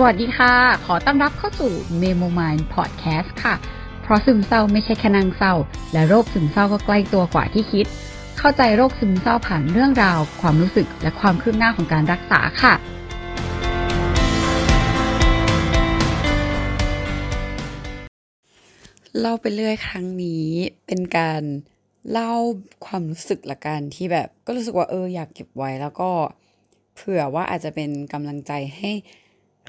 [0.00, 0.54] สวัสดีค่ะ
[0.86, 3.54] ขอต้อนรับเข้าสู่ Memo Mind Podcast ค่ะ
[4.02, 5.54] เพราะซึมเศร้าไม่ใช่แค่นางเศร้า
[5.92, 7.86] และโรคซึมเศร้าก็ใกล้ตัวกว่าที่คิด
[8.38, 12.74] เข้าใจโรคซึมเศร้าผ่านเรื่องราว ความรู้สึกและความคืบหน้าของการรักษาค่ะ
[19.20, 20.46] เล่าไปเรื่อยครั้งนี้
[20.86, 21.42] เป็นการ
[22.10, 22.32] เล่า
[22.86, 26.10] ความรู้สึกละกันที่แบบก็รู้สึกว่าเอออยากเก็บไว้แล้วก็
[26.94, 28.92] เผื่อว่าอาจจะเป็นกำลังใจให้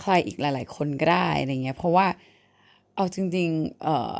[0.02, 2.08] ใครอีกหลาย ๆ คนก็ได้อะไรเงี้ย เพราะว่า
[2.96, 4.18] เอาจริง ๆ เอ่อ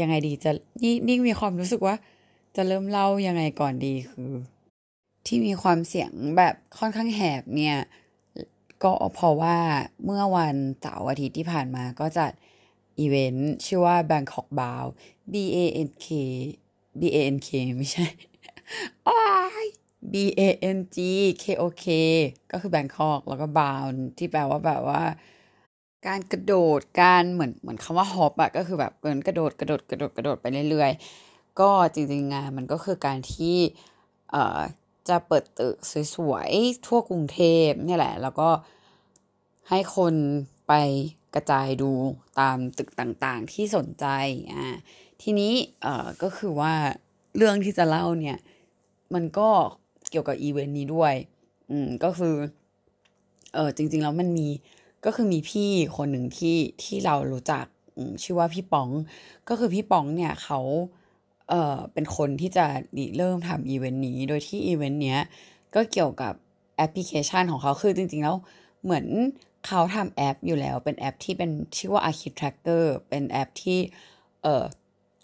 [0.00, 0.50] ยังไงดีจะ
[0.82, 1.96] นี่นี่มีความรู้สึกว่า
[2.56, 4.32] จะเริ่มเล่ายังไงก่อนดีคือ
[5.26, 7.78] ที่มีความเสียงแบบค่อนข้างแหบเนี่ย
[8.82, 9.56] ก็เพราะว่า
[10.04, 12.32] เมื่อวันเสาร์อาทิตย์ที่ผ่านมาก็จัด
[12.98, 14.84] อีเวนต์ชื่อว่า Bangkok Bow
[15.32, 16.06] B A N K
[17.00, 18.06] B A N K ไม่ใช่
[19.08, 19.20] อ้า
[19.64, 19.66] ย
[20.12, 20.40] B A
[20.76, 20.98] N G
[21.42, 21.86] K O K
[22.52, 25.02] ก็คือ Bangkok แล้วก็ Bound ที่แปลว่าแบบว่า
[26.06, 33.56] การกระโดดการเหมือนเหมือนคำว่าฮอปอะก็คือแบบเกินกระโดดกระโดดกระโดดกระโดดไปเรื่อยๆ ก็จริงๆงานมันก็คือการที่
[34.30, 34.60] เอ่อ
[35.08, 35.76] จะเปิดตึก
[36.14, 38.48] สวยๆ ทั่วกรุงเทพเนี่ยแหละ แล้วก็
[39.68, 40.14] ให้คน
[40.68, 40.72] ไป
[41.34, 41.90] กระจายดู
[42.40, 44.06] ตามตึกต่างๆ ที่สนใจ
[44.52, 44.76] อ่า
[45.22, 46.74] ทีนี้เอ่อก็คือว่า
[47.36, 48.38] เรื่องที่จะเล่าเนี่ย
[49.14, 49.50] มันก็
[50.10, 51.14] เกี่ยวกับอีเวนต์นี้ด้วย
[51.70, 52.34] อืมก็คือ
[53.54, 54.48] เออจริง ๆ แล้วมันมี
[55.04, 57.64] ก็คือมีพี่คนหนึ่งที่ที่เรารู้จัก
[58.22, 58.88] ชื่อว่าพี่ป๋อง
[59.48, 60.60] ก็คือพี่ป๋องเนี่ยเขา
[61.48, 62.66] เออเป็นคนที่จะ
[63.16, 65.20] เริ่มทำอีเวนต์นี้ โดยที่อีเวนต์เนี้ย
[65.74, 66.34] ก็เกี่ยวกับ
[66.76, 68.36] แอปพลิเคชันของเขาคือจริง ๆ แล้ว
[68.82, 69.06] เหมือน
[69.66, 73.78] เขาทำแอปอยู่แล้วเป็นแอปที่เป็นชื่อว่า Archit Tracker เป็นแอปที่
[74.42, 74.64] เออ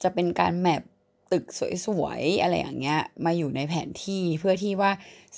[0.03, 0.83] จะเป็นการ map
[1.35, 1.47] ตึก
[1.87, 4.91] สวยๆอะไรอย่างเงี้ยมาอยู่ในแผนที่เพื่อที่ว่า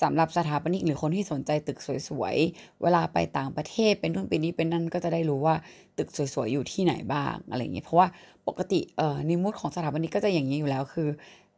[0.03, 5.55] สำหรับสถาปนิกหรือคนที่สนใจตึกสวยๆเวลาไปต่างประเทศเป็นนู่นเป็นนี้เป็นนั่นก็จะได้รู้ว่า
[5.99, 8.09] ตึกสวยๆอยู่ที่ไหนบ้างอะไรอย่างเงี้ยเพราะว่า
[8.49, 11.09] ปกติเอ่อใน mood ของสถาปนิกก็จะอย่างนี้อยู่แล้วคือ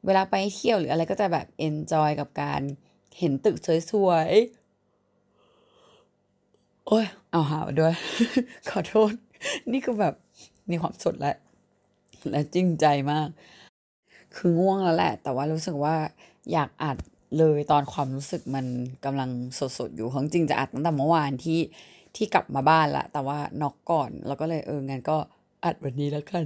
[0.06, 2.60] เวลาไปเที่ยวหรืออะไรก็จะแบบ enjoy กับการ
[3.18, 3.56] เห็นตึก
[3.92, 4.46] สวยๆ
[6.86, 7.94] โอ้ยเอาหาวด้วย
[8.68, 9.12] ขอโทษ
[9.72, 10.14] นี่คือแบบ
[10.70, 11.34] มีความสดและ
[12.30, 13.28] และจริงใจมาก
[14.36, 15.94] คือง่วงแล้วแหละ แต่ว่ารู้สึกว่า
[16.52, 16.96] อยากอัด
[17.38, 18.66] เลยตอนความรู้สึกมัน
[19.04, 19.30] กำลัง
[19.78, 21.60] สดๆอยู่ของจริงจะอัดตั้งแต่เมื่อวานที่
[22.16, 25.16] ที่กลับมาบ้านละ แต่ว่าน็อกก่อนแล้วก็เลยเอองั้นก็
[25.64, 26.44] อัดวันนี้แล้วกัน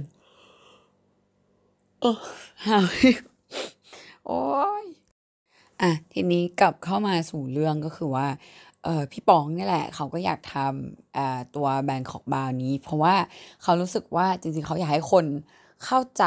[2.01, 2.11] โอ้
[2.65, 2.85] หาว
[4.25, 4.39] โอ้
[4.83, 4.85] ย
[5.81, 8.27] อะทีนี้กลับเข้ามาสู่เรื่องก็คือว่า
[8.83, 13.15] เออพี่ปองนี่แหละ เขาก็อยากทำอ่าตัวแบงของบาวนี้ เพราะว่า
[13.63, 15.25] เขารู้สึกว่าจริงๆ เขาอยากให้คน
[15.85, 16.25] เข้าใจ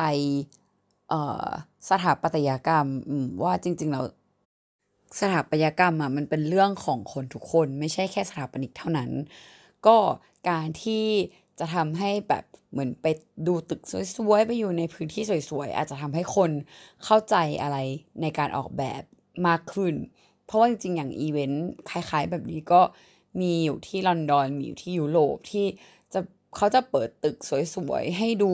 [1.89, 2.87] สถาปัตยกรรม
[3.43, 4.05] ว่าจริงๆแล้ว
[5.21, 9.11] สถาปัตยกรรมอะมันเป็นเรื่องของคนทุกคนไม่ใช่แค่สถาปนิกเท่านั้น
[9.87, 9.97] ก็
[10.49, 11.07] การที่
[11.59, 13.07] จะทำให้แบบเหมือนไป
[13.47, 13.83] ดูตึก
[14.17, 16.51] สวยๆไปอยู่ในพื้นที่สวยๆอาจจะทำให้คน
[17.05, 17.79] เข้าใจอะไร
[18.23, 19.03] ในการออกแบบ
[19.47, 19.95] มากขึ้น
[20.45, 22.81] เพราะว่าจริงๆอย่างอีเวนต์คล้าย ๆ แบบนี้ก็
[23.41, 25.67] มีอยู่ที่ลอนดอนมีอยู่ที่ยุโรปที่
[26.13, 26.21] จะ
[26.57, 27.37] เขาจะเปิดตึก
[27.75, 28.53] สวยๆให้ดู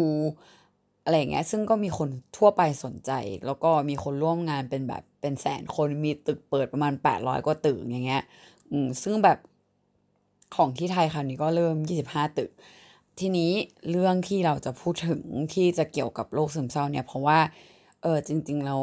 [1.05, 3.11] อะไรอย่างเงี้ยซึ่งก็มีคนทั่วไปสนใจ
[3.47, 8.23] แล้วก็มีคนร่วมงานเป็นแบบเป็นแสนคนมีตึกเปิดประมาณ 800 กว่าตึกอย่างเงี้ย
[8.71, 9.39] อืมซึ่งแบบ
[10.57, 12.51] ของที่ไทยคราวนี้ก็เริ่ม 25 ตึก
[13.19, 13.53] ทีนี้
[13.91, 15.23] เรื่องที่เราจะพูดถึง
[15.55, 17.39] ที่จะเกี่ยวกับโรคซึมเศร้าเนี่ย เพราะว่า
[18.03, 18.83] เออจริง ๆ แล้ว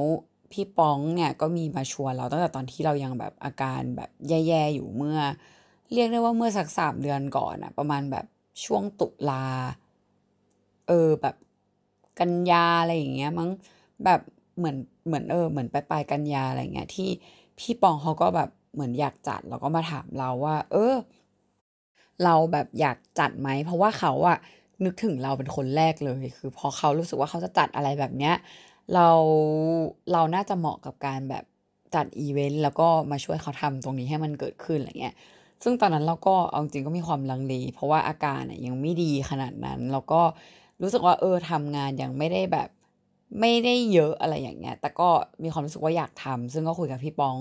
[0.52, 5.20] พี่ป้องเนี่ยก็มีมาชวนเราตั้งแต่ตอนที่เรายังแบบอาการแบบแย่ๆอยู่เมื่อ
[5.94, 8.26] เรียกได้ว่าเมื่อสักสามเดือนก่อนอะประมาณแบบ
[8.66, 9.46] ช่วงตุลา
[10.88, 11.36] เออแบบ
[12.20, 13.50] กันยาอะไรอย่างเงี้ยมั้ง
[14.06, 14.20] แบบ
[14.58, 14.76] เหมือน
[15.08, 17.10] เหมือนเออเหมือนปลายปลายกันยาอะไรเงี้ยที่
[17.60, 20.96] พี่ปองเขาก็แบบเหมือนอยากจัดแล้วก็มาถามเราว่า เออ
[22.24, 24.38] เราแบบอยากจัดไหมเพราะว่าเขาอะ
[24.86, 28.36] นึกถึงเราเป็นคนแรกเลย คือพอเขารู้สึกว่าเขาจะจัดอะไรแบบเนี้ย
[28.94, 29.10] เรา
[30.14, 31.44] เราน่าจะเหมาะกับการแบบ
[31.96, 35.16] จัดอีเวนต์แล้วก็มาช่วยเขาทำตรงนี้ให้มันเกิดขึ้นอะไรเงี้ย
[35.64, 40.22] ซึ่งตอนนั้นเราก็เอาจริงก็มีความลังเลเพราะว่าอาการน่ะยังไม่ดีขนาดนั้น แล้วก็
[40.82, 42.70] รู้สึกว่าเออทำงานยังไม่ได้แบบ
[43.40, 45.10] ไม่ได้เยอะอะไรอย่างเงี้ย แต่ก็
[45.44, 47.38] มีความรู้สึกว่าอยากทำซึ่งก็คุยกับพี่ป้อง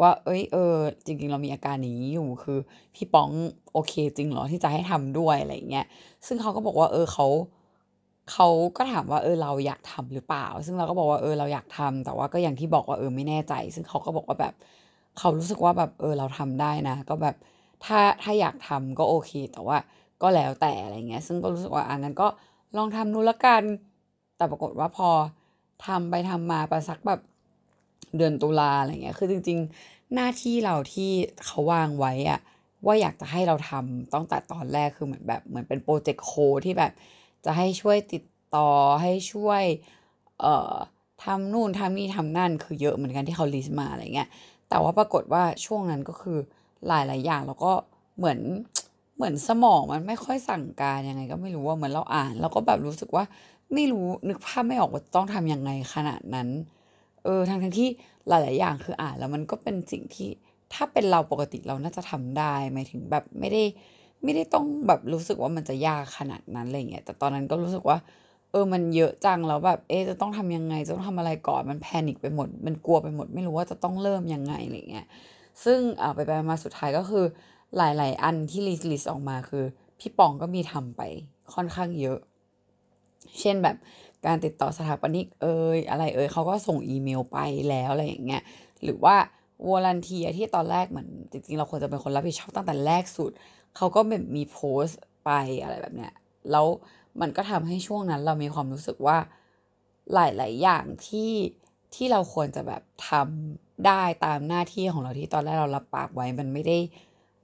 [0.00, 0.74] ว่า เอ้ย เออ
[1.06, 2.58] จริง ๆ เรามีอาการนี้อยู่ คือ
[2.94, 3.30] พี่ป้อง
[3.72, 5.86] โอเคจริงเหรอที่จะให้ทำด้วยอะไรอย่างเงี้ย
[6.26, 7.26] ซึ่งเขาก็บอกว่า เออเขา
[8.32, 14.54] เขาก็ถามว่า เออ เราอยากทำหรือเปล่า ซึ่งเราก็บอกว่า เออ เราอยากทำแต่ว่าก็อย่างที่บอกว่า เออ ไม่แน่ใจ ซึ่งเขาก็บอกว่าแบบ
[15.18, 17.36] เขารู้สึกว่าแบบ เออ เราทำได้นะ ก็แบบ
[17.84, 19.76] ถ้า ถ้าอยากทำก็โอเค แต่ว่า
[20.22, 22.28] ก็แล้วแต่อะไรเงี้ย ซึ่งก็รู้สึกว่าอะงั้นก็
[22.76, 23.62] ลองทำดูละกัน
[24.36, 25.08] แต่ปรากฏว่าพอ
[25.86, 27.20] ทำไปทำมาประสักแบบ
[28.16, 31.10] เดือนตุลาอะไรเงี้ย คือจริง ๆ หน้าที่เราที่
[31.44, 32.40] เขาวางไว้อะ
[32.86, 36.32] ว่าอยากจะให้เราทำตั้งแต่ตอนแรกคือเหมือนแบบเหมือนเป็นโปรเจกต์โค
[36.64, 36.92] ที่แบบ
[37.44, 38.22] จะให้ช่วยติด
[38.56, 38.68] ต่อ
[39.02, 39.62] ให้ช่วย
[40.40, 40.74] เอ่อ
[41.24, 44.28] ทำนู่นทำนี่ทำนั่นคือเยอะเหมือนกันที่เขาลิสต์มาอะไรเงี้ย
[44.68, 46.38] แต่ว่าปรากฏว่าช่วงนั้นก็คือ
[46.86, 47.72] หลายๆอย่างแล้วก็
[48.18, 48.38] เหมือน
[49.16, 53.24] เหมือนสมองมันไม่ค่อยสั่งการยังไง ก็ไม่รู้ว่าเหมือนเราอ่านแล้วก็แบบรู้สึกว่า
[53.74, 56.48] ไม่รู้นึกภาพไม่ออกว่าต้องทำยังไงขนาดนั้น
[57.24, 57.88] เออทั้งทั้งที่
[58.28, 60.28] หลาย ๆ อย่างคืออ่านแล้วมันก็เป็นสิ่งที่
[60.72, 63.62] ถ้าเป็นเราปกติเราน่าจะทำได้หมายถึงแบบไม่ได้
[64.22, 67.98] ไม่ได้ต้องแบบรู้สึกว่ามันจะยากขนาดนั้นอะไรเงี้ยแต่ตอนนั้นก็รู้สึกว่า
[68.50, 75.06] เออมันเยอะจังแล้วแบบ เอ๊จะต้องทำยังไงจะต้องทำอะไรก่อนมันแพนิคไปหมด มันกลัวไปหมด ไม่รู้ว่าจะต้องเริ่มยังไงอะไรเงี้ย
[75.64, 77.24] ซึ่งอ่าไปไปมาสุดท้ายก็คือ
[77.76, 79.64] หลาย ๆ อันที่ list list ออกมาคือ
[79.98, 81.02] พี่ปองก็มีทำไป
[81.54, 82.18] ค่อนข้างเยอะ
[83.40, 83.76] เช่นแบบ
[84.26, 87.38] การติดต่อสถาปนิกเอยอะไรเอยเขาก็ส่งอีเมลไป
[87.68, 88.42] แล้วอะไรอย่างเงี้ย
[88.82, 89.16] หรือว่า
[89.66, 93.30] volunteer ที่ตอนแรกเหมือนจริง ๆ เราควรจะเป็นคนรับผิดชอบตั้งแต่แรกสุด
[93.76, 95.30] เขาก็แบบมีโพสต์ไป
[95.62, 96.12] อะไรแบบเนี้ย
[96.50, 96.66] แล้ว
[97.20, 99.18] มันก็ทำให้ช่วงนั้นเรามีความรู้สึกว่า
[100.14, 101.32] หลาย ๆ อย่างที่
[101.94, 106.78] ที่เราควรจะแบบทำได้ตามหน้าที่ของเราที่ตอนแรกเรารับปากไว้มันไม่ได้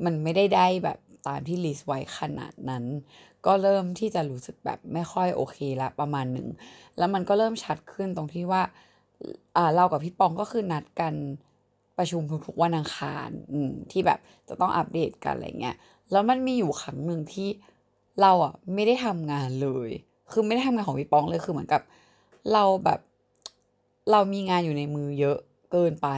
[0.04, 2.84] มันไม่ได้ได้แบบตามที่ลิสต์ไว้ขนาดนั้น
[3.46, 6.48] ก็เริ่มที่จะรู้สึกแบบไม่ค่อยโอเคละประมาณหนึ่ง
[6.98, 8.62] แล้วมันก็เริ่มชัดขึ้นตรงที่ว่า
[9.56, 11.14] อ่าเรากับพี่ปองก็คือนัดกัน
[11.98, 13.58] ประชุมทุกๆวันอังคารอื
[13.90, 14.18] ที่แบบ
[14.48, 15.76] จะต้องอัปเดตกันอะไรเงี้ย
[16.12, 17.48] แล้วมันมีอยู่ครั้งหนึ่งที่
[18.20, 19.90] เราอะไม่ได้ทำงานเลย
[20.32, 21.82] คือไม่ได้ทำงานของพี่ปองเลยคือเหมือนกับ
[22.52, 23.00] เราแบบ
[24.10, 25.38] เรามีงานอยู่ในมือเยอะ
[25.72, 26.08] เกินไป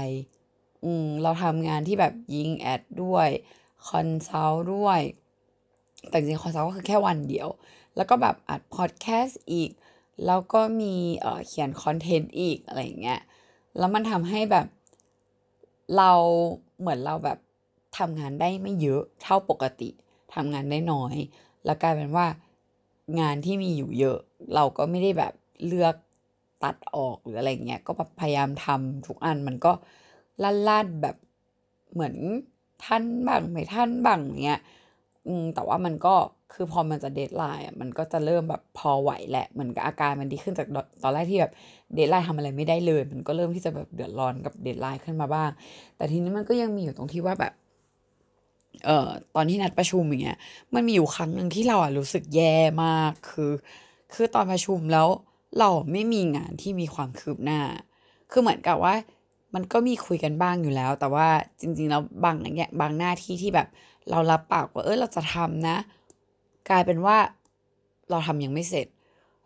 [0.84, 3.28] อืมเราทำงานที่แบบยิง ad ด้วย
[3.88, 5.00] consult ด้วย
[6.08, 7.48] แต่จริง consult ก็คือแค่วันเดียว
[7.96, 9.70] แล้วก็แบบอัดพอดแคสต์อีก
[10.26, 13.20] แล้วก็มีเขียนคอนเทนต์อีกอะไรอย่างเงี้ย
[13.78, 14.66] แล้วมันทำให้แบบ
[15.96, 16.12] เรา
[16.80, 17.38] เหมือนเราแบบ
[17.98, 19.90] ทำงานได้ไม่เยอะเท่าปกติ
[20.34, 21.14] ทำงานได้น้อย
[21.64, 22.26] แล้วกลายเป็นว่า
[23.20, 24.18] งานที่มีอยู่เยอะ
[24.54, 25.32] เราก็ไม่ได้แบบ
[25.66, 25.94] เลือก
[26.64, 29.72] ตัดออกหรืออะไรเงี้ย ก็แบบพยายามทำทุกอันมันก็
[30.42, 31.16] ลั่นๆแบบ
[31.92, 32.14] เหมือน
[32.84, 34.60] ท่านบ้างไม่ท่านบ้างเงี้ย
[35.26, 36.14] อืมแต่ว่ามันก็
[36.52, 40.68] คือพอมันจะ deadline มันก็จะเริ่มแบบพอไหวแหละเหมือนกับอาการมันดีขึ้นจาก
[41.02, 41.52] ตอนแรกที่แบบ
[41.94, 45.50] deadline ทำอะไรไม่ได้เลย มันก็เริ่มที่จะแบบเดือดร้อนกับ deadline ขึ้นมาบ้าง
[45.96, 47.52] แต่ทีนี้มันก็ยังมีอยู่ตรงที่ว่าแบบ
[48.84, 50.38] เอ่อตอนที่นัดประชุมอย่างเงี้ย
[50.74, 53.52] มันมีอยู่ครั้งหนึ่งที่เราอะรู้สึกแย่มากคือ
[54.14, 55.08] คือตอนประชุมแล้ว
[55.58, 57.60] เราไม่มีงานที่มีความคืบหน้า
[58.30, 58.94] คือเหมือนกับว่า
[59.54, 61.28] มันก็มีคุยกันบ้างอยู่แล้ว แต่ว่า
[61.60, 63.68] จริงๆแล้วบางอย่างบางหน้าที่ที่แบบ
[64.10, 65.76] เรารับปากว่าเออเราจะทำนะ
[66.70, 67.16] กลายเป็นว่า
[68.10, 68.86] เราทำยังไม่เสร็จ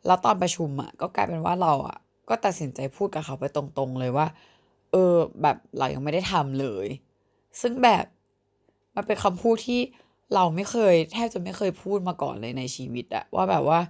[0.07, 1.97] แล้วตอนประชุมอะก็กลายเป็นว่าเราอะ
[2.29, 4.27] ก็ตัดสินใจพูดกับเขาไปตรงๆเลยว่า
[4.93, 6.87] เออแบบเรายังไม่ได้ทำเลย
[7.61, 8.05] ซึ่งแบบ
[8.95, 9.81] มันเป็นคำพูดที่
[10.35, 13.81] เราไม่เคย แทบจะไม่เคยพูดมาก่อนเลยในชีวิตอะว่าแบบว่า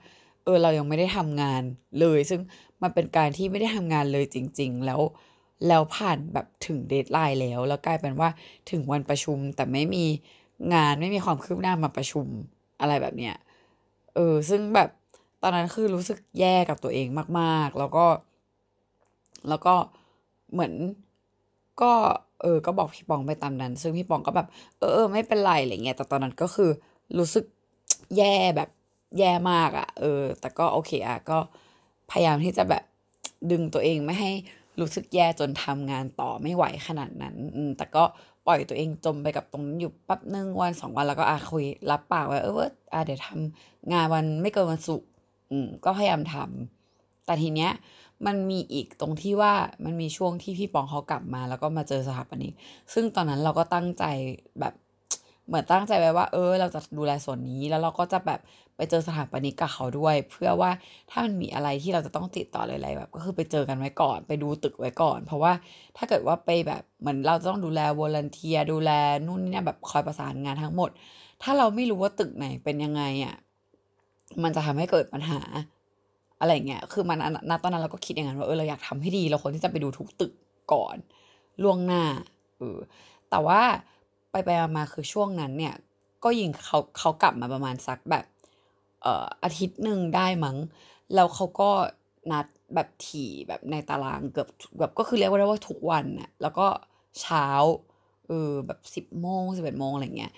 [0.44, 1.62] เออเรายังไม่ได้ทำงาน
[2.00, 2.40] เลย ซึ่ง
[2.82, 5.00] มันเป็นการที่ไม่ได้ทำงานเลยจริง ๆ แล้ว
[5.68, 8.28] แล้วผ่านแบบถึงเดทไลน์แล้ว แล้วกลายเป็นว่า
[8.70, 10.04] ถึงวันประชุมแต่ไม่มี
[10.74, 12.26] งานไม่มีความคืบหน้ามาประชุม
[12.80, 13.34] อะไรแบบเนี้ย
[14.14, 14.88] เออซึ่งแบบ
[15.42, 17.06] ตอนนั้นคือรู้สึกแย่กับตัวเอง
[17.40, 18.06] มาก ๆ แล้วก็
[19.48, 19.74] แล้วก็
[20.52, 20.72] เหมือน
[21.82, 21.92] ก็
[22.42, 24.46] เออ ก็บอกพี่ปองไปตามนั้น ซึ่งพี่ปองก็แบบ
[24.78, 26.70] เออเออไม่เป็นไรอะไรเงี้ย แต่ตอนนั้นก็คือ
[27.18, 27.44] รู้สึก
[28.16, 28.68] แย่แบบ
[29.18, 31.38] แย่มากอะ่ะ เออ แต่ก็โอเคอะ่ะ ก็
[32.10, 32.84] พยายามที่จะแบบ
[33.50, 34.30] ดึงตัวเองไม่ให้
[34.80, 37.36] รู้สึกแย่จนทำงานต่อไม่ไหวขนาดนั้น
[37.76, 38.04] แต่ก็
[38.46, 42.54] ปล่อยตัวเองจมไปกับตรงนั้นอยู่แป๊บนึงวันสองวันแล้วก็อาคุยรับปากไว้เออ
[42.92, 45.08] อ่าเดี๋ยวทำงานวันไม่เกินวันศุกร์
[45.84, 47.70] ก็พยายามทำแต่ทีเนี้ย
[48.26, 49.52] มันมีอีกตรงที่ว่า
[49.84, 52.52] มันมีช่วงที่พี่ปองเขากลับมา แล้วก็มาเจอสถาปนิก
[52.92, 54.04] ซึ่งตอนนั้นเราก็ตั้งใจ
[54.60, 54.74] แบบ
[55.48, 58.40] เหมือนตั้งใจไว้ว่า เออ เราจะดูแลส่วนนี้ แล้วเราก็จะแบบ
[58.76, 60.70] ไปเจอสถาปนิกกับเขาด้วย เพื่อว่า
[61.10, 65.52] ถ้ามันมีอะไรที่เราจะต้องติดต่ออะไรแบบ ก็คือไปเจอกันไว้ก่อน ไปดูตึกไว้ก่อน เพราะว่า
[65.96, 68.90] ถ้าเกิดว่าไปแบบเหมือนเราจะต้องดูแลวอลันเทียดูแล
[69.26, 70.90] นู่นนี่แบบคอยประสานงานทั้งหมด
[71.42, 73.34] ถ้าเราไม่รู้ว่าตึกไหนเป็นยังไงอะ
[74.42, 75.40] มันจะทำให้เกิดปัญหา
[76.40, 77.18] อะไรเงี้ย คือมัน
[77.50, 80.32] ณตอนนั้นเราก็คิดอย่างนั้นว่าเออเราอยากทำให้ดี เราควรที่จะไปดูทุกตึก
[80.72, 80.96] ก่อน
[81.62, 82.02] ล่วงหน้า
[82.58, 82.78] เออ
[83.30, 83.60] แต่ว่า
[84.36, 85.74] ไปไปมาคือช่วงนั้นเนี่ย
[86.24, 88.24] ก็ยิงเขาเขากลับมาประมาณสักแบบ
[89.02, 90.56] เอ่ออาทิตย์หนึ่งได้มั้ง
[91.14, 91.70] แล้วเขาก็
[92.32, 96.66] นัดแบบถี่แบบในตารางเกือบแบบก็คือเรียกว่าได้ว่าทุกวันน่ะแล้วก็
[97.20, 97.46] เช้า
[98.26, 100.32] เออแบบสิบโมงสิบเอ็ดโมงอะไรเงี้ย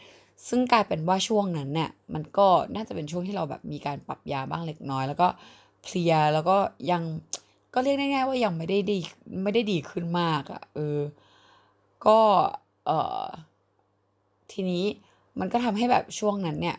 [0.48, 5.28] ซึ่งกลายเป็นว่าช่วงนั้นเนี่ยมันก็น่าจะเป็นช่วงที่เราแบบมีการปรับยาบ้างเล็กน้อย แล้วก็
[5.82, 6.56] เพลียแล้วก็
[6.90, 7.02] ยัง
[7.74, 8.98] ก็เรียกง่ายๆว่ายังไม่ได้ดี
[9.44, 10.98] ไม่ได้ดีขึ้นมากอะ่ะเออ
[12.06, 12.20] ก็
[12.86, 12.90] เอ
[13.22, 13.26] อ
[14.60, 14.86] ทีนี้
[15.40, 16.76] มันก็ทำให้แบบช่วงนั้นเนี่ย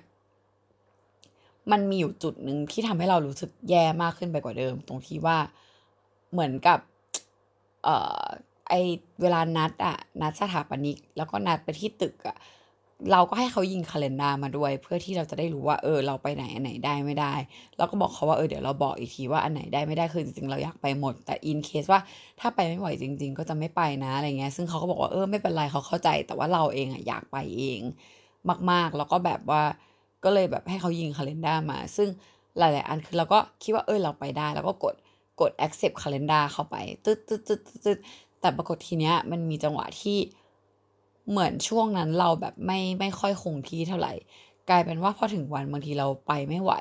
[1.71, 5.37] มันมีอยู่จุดหนึ่งที่ทำให้เรารู้สึกแย่มากขึ้นไปกว่าเดิม ตรงที่ว่า
[6.31, 6.79] เหมือนกับ
[7.83, 8.23] เอ่อ
[8.67, 8.73] ไอ
[9.21, 12.37] เวลานัดอะนัดสถาปนิก แล้วก็นัดไปที่ตึกอะ
[13.11, 17.33] เราก็ให้เขายิงคาล endar มาด้วย เพื่อที่เราจะได้รู้ว่าเออเราไปไหนอันไหนได้ไม่ได้
[17.77, 22.01] แล้วก็บอกเขาว่าเออเดี๋ยวเราบอกอีกทีว่าอันไหนได้ไม่ได้คือจริงๆเราอยากไปหมด แต่อินเคสว่า
[22.39, 27.81] ถ้าไปไม่ไหวจริง ๆ ก็จะไม่ไปนะอะไรเงี้ยซึ่งเขาก็บอกว่าเออไม่เป็นไรเขาเข้าใจ แต่ว่าเราเองอะอยากไปเอง
[28.71, 29.61] มากๆ แล้วก็แบบว่า
[30.23, 32.09] ก็เลยแบบให้เขายิงคาล endar มา ซึ่ง
[32.57, 34.95] หลายๆอันคือเราก็คิดว่าเออเราไปได้ แล้วก็กด
[35.41, 36.75] กด accept calendar เข้าไป
[37.05, 37.97] ตึ๊ดตึ๊ดตึ๊ดตึ๊ด
[38.41, 40.17] แต่ปรากฏทีเนี้ยมันมีจังหวะที่
[41.29, 44.13] เหมือนช่วงนั้นเราแบบไม่ไม่ค่อยคงที่เท่าไหร่
[44.69, 46.73] กลายเป็นว่าพอถึงวันบางทีเราไปไม่ไหว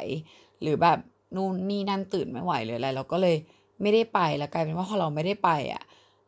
[0.62, 0.98] หรือแบบ
[1.36, 3.36] นู่นนี่นั่นตื่นไม่ไหวหรืออะไรเราก็เลย
[3.82, 5.82] ไม่ได้ไปแล้วกลายเป็นว่าพอเราไม่ได้ไปอะ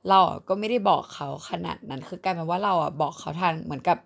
[0.08, 3.96] เราก็ไม่ได้บอกเขาขนาดนั้นคือกลายเป็นว่าเราอะบอกเขาทางเหมือนกับ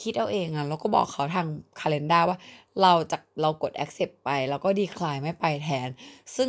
[0.00, 1.46] คิดเอาเองอะแล้วก็บอกเขาทาง
[1.80, 2.38] คาล endar ว่า
[2.82, 5.88] เราจะเรากด accept ไป แล้วก็ decline ไม่ไปแทน
[6.36, 6.48] ซึ่ง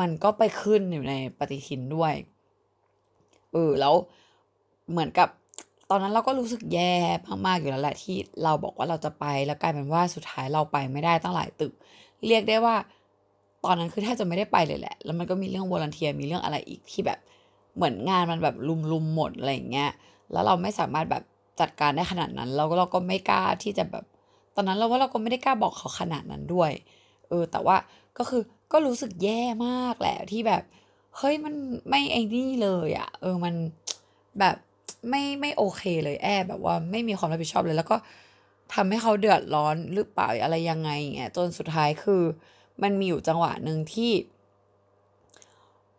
[0.00, 2.14] มันก็ไปขึ้นอยู่ในปฏิทินด้วย
[3.52, 3.94] เออแล้ว
[4.90, 5.28] เหมือนกับ
[5.90, 6.94] ตอนนั้นเราก็รู้สึกแย่
[7.46, 11.72] มากๆอยู่แล้วแหละที่เราบอกว่าเราจะไปแล้วกลายเป็นว่าสุดท้ายเราไปไม่ได้ตั้งหลายตึก
[12.26, 12.76] เรียกได้ว่า
[13.64, 17.18] ตอนนั้นคือแทบจะไม่ได้ไปเลยแหละ แล้วมันก็มีเรื่องวอลันเทียมีเรื่องอะไรอีกที่แบบ
[17.76, 18.56] เหมือนงานมันแบบ
[18.90, 19.90] ลุมๆหมดอะไรอย่างเงี้ย
[20.32, 21.22] แล้วเราไม่สามารถแบบ
[21.60, 24.04] จัดการได้ขนาดนั้นเราก็เราก็ไม่กล้าที่จะแบบ
[24.54, 26.70] ตอนนั้นเราว่าเราก็ไม่ได้กล้าบอกเขาขนาดนั้นด้วย
[27.28, 27.76] เออ แต่ว่า
[28.18, 28.42] ก็คือ
[28.72, 30.62] ก็รู้สึกแย่มากแหละที่แบบ
[31.16, 31.54] เฮ้ยมัน
[31.88, 33.54] ไม่ไอ้นี่เลยอะ่ะ เออมัน
[34.38, 34.56] แบบ
[35.08, 37.96] ไม่ไม่โอเคเลยแอบแบบว่าไม่มีความรับผิดชอบเลย แล้วก็
[38.74, 42.22] ทำให้เขาเดือดร้อนหรือเปล่าอะไรยังไงเงี้ยจนสุดท้ายคือ
[42.82, 44.12] มันมีอยู่จังหวะหนึ่งที่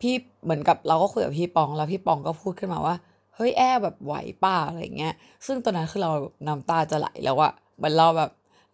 [0.00, 0.14] พี่
[0.44, 2.96] เหมือนกับเราก็คุยกับพี่ปองแล้วพี่ปองก็พูดขึ้นมาว่า
[3.34, 4.14] เฮ้ยแอบแบบไหว
[4.44, 5.14] ป่าอะไรเงี้ย
[5.46, 6.12] ซึ่งตอนนั้นคือเรา
[6.46, 8.30] น้ำตาจะไหลแล้วอะเหมือนเราแบบ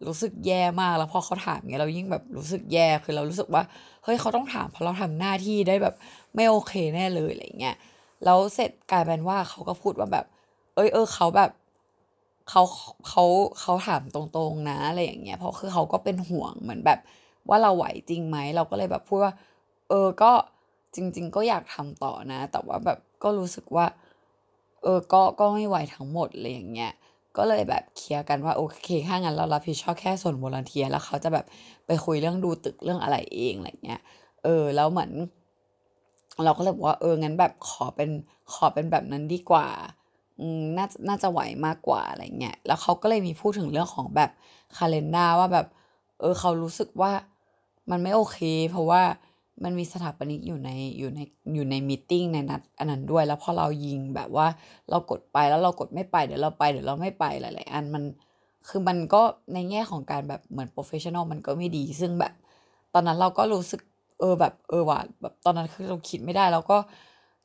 [0.07, 3.63] รู้สึกแย่มากแล้วพอเขาถามเงี้ยเรายิ่งแบบรู้สึกแย่คือเรารู้สึกว่า
[4.05, 5.95] เฮ้ยเขาต้องถามเพราะเราทำหน้าที่ได้แบบ
[6.35, 7.77] ไม่โอเคแน่เลยอะไรเงี้ย
[8.25, 10.27] แล้วเสร็จกลายเป็นว่าเขาก็พูดว่าแบบ
[10.75, 11.51] เอ้ยเออเขาแบบ
[12.51, 12.63] เขา
[13.09, 13.25] เขา
[13.61, 16.99] เขาถามตรงๆนะอะไรอย่างเงี้ยเพราะคือเขาก็เป็นห่วงเหมือนแบบ
[17.49, 19.33] ว่าเราไหวจริงไหมเราก็เลยแบบพูดว่า
[19.89, 20.33] เออก็
[20.95, 23.87] จริง ๆ ก็อยากทำต่อนะ แต่ว่าแบบก็รู้สึกว่า
[24.83, 26.93] เออก็ก็ไม่ไหวทั้งหมดเลยอย่างเงี้ย
[27.37, 31.45] ก็เลยแบบเคลียร์กันว่าโอเคถ้างั้นเรารับผิดชอบแค่ส่วนวอลันเทียแล้วเขาจะแบบ
[31.87, 34.01] ไปคุยเรื่องดูตึกเรื่องอะไรเองอะไรเงี้ย
[34.45, 35.11] เออแล้วเหมือน
[36.45, 38.11] เราก็เลยบอกว่าเอองั้นแบบขอเป็น
[38.53, 39.69] ขอเป็นแบบนั้นดีกว่า
[40.41, 44.31] อืมน่าน่าจะไหวมากกว่าอะไรเงี้ย แล้วเขาก็เลยมีพูดถึงเรื่องของแบบ
[44.77, 45.67] calendar ว่าแบบ
[46.21, 47.13] เออเขารู้สึกว่า
[47.91, 48.39] มันไม่โอเค
[48.71, 49.03] เพราะว่า
[49.65, 51.21] มันมีสถาปนิกอยู่ในอยู่ใน
[51.55, 54.47] อยู่ใน meeting ในนัดอันนั้นด้วย แล้วพอเรายิงแบบว่า
[54.91, 58.03] เรากดไปแล้วเรากดไม่ไปเดี๋ยวเราไปเดี๋ยวเราไม่ไปหลายๆอันมัน
[58.69, 59.23] คือมันก็
[59.55, 62.35] ในแง่ของการแบบเหมือน professional มันก็ไม่ดี ซึ่งแบบ
[62.95, 63.81] ตอนนั้นเราก็รู้สึก
[64.19, 66.77] เออแบบเออว่ะแบบตอนนั้นคือเราคิดไม่ได้แล้วก็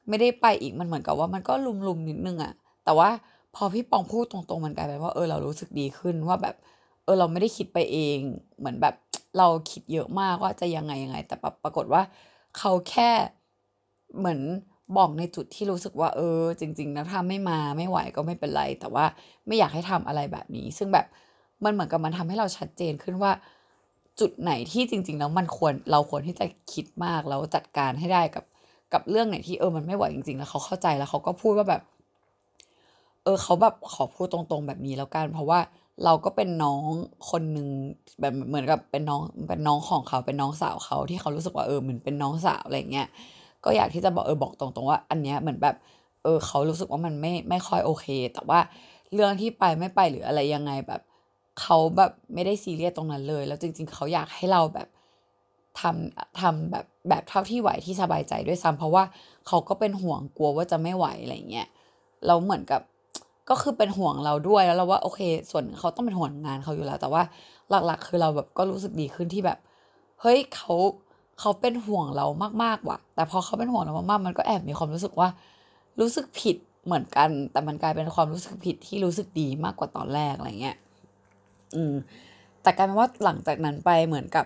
[0.10, 1.54] ไม่ได้ไปอีกมันเหมือนกับว่ามันก็
[1.88, 2.54] ลนๆนิดนึงอะ
[2.86, 3.10] แต่ว่า
[3.56, 6.56] พอพี่ปองพูดตรงๆมันกลายเป็นว่าเออเรารู้สึกดีขึ้นว่าแบบ
[7.04, 8.20] เออเราไม่ได้คิดไปเอง
[8.60, 8.96] เหมือนแบบ
[9.38, 12.02] เราคิดเยอะมากว่าจะยังไงยังไง แต่ปรากฏว่า
[12.58, 13.10] เขาแค่
[14.18, 14.40] เหมือน
[14.98, 19.06] บอกในจุดที่รู้สึกว่าเออ จริงๆนะถ้าไม่มาไม่ไหวก็ไม่เป็นไร แต่ว่า
[19.48, 21.06] ไม่อยากให้ทำอะไรแบบนี้ ซึ่งแบบ
[21.64, 23.32] มันเหมือนกับมันทำให้เราชัดเจนขึ้นว่า
[24.20, 28.46] จุดไหนที่จริง ๆ แล้วมันควรเราควรที่จะคิดมากแล้วจัดการให้ได้กับ
[28.94, 31.82] กับเรื่องไหนที่เออมันไม่ไหวจริง ๆ แล้วเขาเข้าใจแล้วเขาก็พูดว่าแบบ
[33.24, 35.60] เออเขาแบบขอพูดตรงๆแบบนี้แล้วกัน เพราะว่า
[36.04, 36.84] เราก็เป็นน้อง
[37.30, 37.68] คนหนึ่ง
[38.22, 43.08] แบบเหมือนกับเป็นน้องเป็นน้องของเขาเป็นน้องสาวเขาที่เขารู้สึกว่าเออเหมือนเป็นน้องสาวอะไรเงี้ย
[43.66, 45.76] ก็อยากที่จะบอกเออบอกตรงๆว่า อันเนี้ยเหมือนแบบ
[46.24, 48.60] เออเขารู้สึกว่ามันไม่ไม่ค่อยโอเค แต่ว่า
[49.14, 51.02] เรื่องที่ไปไม่ไปหรืออะไรยังไงแบบ
[51.62, 54.88] เขาแบบไม่ได้ซีเรียสตรงนั้นเลย แล้วจริง ๆ เขาอยากให้เราแบบ
[55.80, 59.04] ทำทำแบบแบบเท่าที่ไหวที่สบายใจด้วยซ้ำเพราะว่า
[59.48, 61.68] เขาก็เป็นห่วงกลัวว่าจะไม่ไหวอะไรเงี้ย
[62.28, 62.82] เราเหมือนกับ
[63.50, 67.24] ก็คือเป็นห่วงเราด้วยแล้วเราว่าโอเค ส่วนเขาต้องเป็นห่วงงานเขาอยู่แล้ว แต่ว่า
[67.70, 69.58] หลักๆ คือเราแบบก็รู้สึกดีขึ้นที่แบบ
[70.22, 70.74] เฮ้ยเขา
[71.40, 72.26] เขาเป็นห่วงเรา
[72.64, 75.30] มากๆว่ะ แต่พอเขาเป็นห่วงเรามากๆมันก็แอบมีความรู้สึกว่า
[76.00, 80.78] รู้สึกผิดเหมือนกัน แต่มันกลายเป็นความรู้สึกผิดที่รู้สึกดีมากกว่าตอนแรกอะไรเงี้ย
[81.76, 81.94] อืม
[82.62, 84.46] แต่กลายเป็นว่าหลังจากนั้นไปเหมือนกับ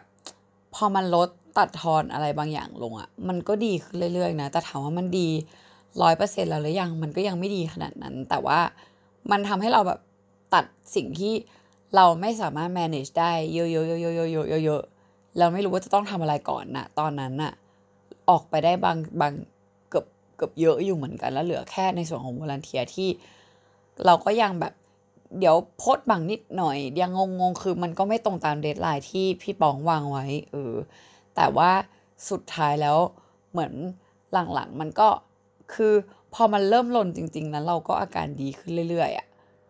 [0.76, 5.30] พอมันลดตัดทอนอะไรบางอย่างลงอะ่ะ มันก็ดีขึ้นเรื่อยๆนะ แต่ถามว่ามันดี
[6.02, 8.60] ร้อยเปอร์เซ็นต์แล้วหรือยัง มันก็ยังไม่ดีขนาดนั้น แต่ว่า
[9.32, 10.00] มันทำให้เราแบบ
[10.54, 10.66] ตัด
[10.96, 11.34] สิ่งที่
[11.96, 17.54] เราไม่สามารถ manage ได้เยอะๆๆๆๆๆเราไม่รู้ว่าจะต้องทำอะไรก่อนนะตอนนั้นน่ะ
[18.30, 19.34] ออกไปได้บางบาง
[19.90, 20.06] เกือบ
[20.36, 23.10] เกือบเยอะอยู่เหมือนกัน แล้วเหลือแค่ในส่วนของวอลันเทียที่
[24.06, 24.74] เราก็ยังแบบ
[25.40, 30.74] เดี๋ยวโพสต์บ้างนิดหน่อย ยังงงๆ คือมันก็ไม่ตรงตาม deadline ที่พี่ปองวางไว้เออ
[31.36, 31.72] แต่ว่า
[32.30, 32.98] สุดท้ายแล้ว
[33.52, 33.74] เหมือน
[34.54, 35.08] หลังๆ มันก็
[35.74, 35.94] คือ
[36.34, 39.28] พอมันเริ่มลนจริง ๆ นั้นเราก็อาการดีขึ้นเรื่อยๆอะ่ะ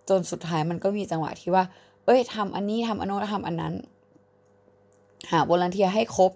[0.09, 1.63] จนสุดท้ายมันก็มีจังหวะที่ว่า
[2.05, 3.73] เอ้ยทำอันนี้ทำอันโน้นทำอันนั้น
[5.31, 6.31] หา volunteer ให้ครบ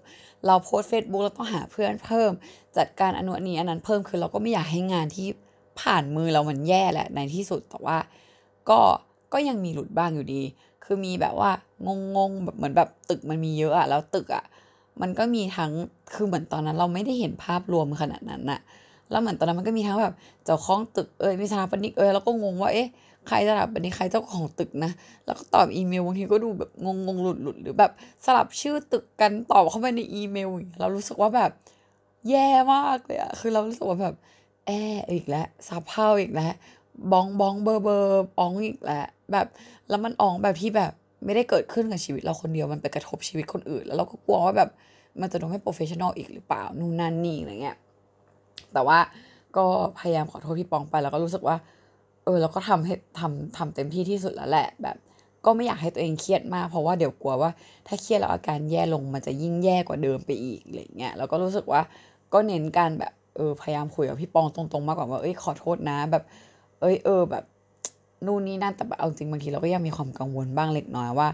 [0.46, 2.30] เราโพสต์เฟซบุ๊กเราต้องหาเพื่อนเพิ่ม
[2.76, 5.28] จัดการอันนี้อันนั้นเพิ่มคือเราก็ไม่อยากให้งานที่
[5.80, 7.98] ผ่านมือเรามันแย่แหละในที่สุดแต่ว่า
[8.70, 8.80] ก็
[9.32, 10.42] ก็ยังมีหลุดบ้างอยู่ดี
[10.84, 11.50] คือมีแบบว่า
[11.86, 14.44] งงๆแบบเหมือนแบบตึกมันมีเยอะอะแล้วตึกอะ
[15.00, 15.72] มันก็มีทั้ง
[16.14, 18.60] คือเหมือนตอนนั้นเราไม่ได้เห็นภาพรวมขนาดนั้นอะ
[19.10, 22.88] แล้วเหมือนตอนนั้นมันก็มีทั้งแบบเจ้าของตึกเอ้ยมีสถาปนิกเอ้ยแล้วก็งงว่าเอ๊ะ
[23.28, 24.90] ใครสถาปนิกใครเจ้าของตึกนะ
[25.24, 27.92] แล้วก็ตอบอีเมลบางทีก็ดูแบบงงงหลุดหลุดหรือแบบ
[28.24, 31.50] สลับชื่อตึกกันตอบเข้าไปในอีเมลเรารู้สึกว่าแบบ
[32.28, 34.14] แย่มากเลยอะคือเรารู้สึกว่าแบบ
[34.66, 34.70] แอ
[35.12, 36.52] อีกแล้วซาเพาอีกแล้ว
[37.12, 39.46] บ้องบ้องเบอร์เบอร์บองอีกแหล้วแบบ
[39.88, 40.92] แล้วมันอองแบบที่แบบ
[41.24, 44.70] ไม่ได้เกิดขึ้นกับชีวิตเราคนเดียวมันไปกระทบชีวิตคนอื่น แล้วเราก็กลัวว่าแบบ
[45.20, 47.76] มันจะทำให้โปรเฟชชั่นอลอีกหรือเปล่านู่นนั่นนี่อะไรเงี้ย
[48.72, 48.98] แต่ว่า
[49.56, 49.64] ก็
[49.98, 51.56] พยายามขอโทษพี่ปองไปแล้วก็รู้สึกว่า
[52.24, 54.96] เออแล้วก็ทำให้ทำทำเต็มที่ที่สุดแล้วแหละ แบบ
[55.44, 57.50] ก็ไม่อยากให้ตัวเองเครียดมากเพราะว่าเดี๋ยวกลัวว่า
[57.86, 61.80] ถ้าเครียดแล้วอาการแย่ลงมันจะยิ่งแย่กว่าเดิมไปอีกอะไรเงี้ยแล้วก็รู้สึกว่า
[62.32, 66.24] ก็เน้นการแบบเออพยายามคุยกับพี่ปองตรงๆมากกว่าว่าเอ้ยขอโทษนะแบบ
[66.80, 67.44] เอ้ยเออแบบ
[68.26, 71.28] นู่นนี่นั่นแต่เอาจริงบางทีเราก็ยังมีความกังวลบ้างเล็กน้อยว่า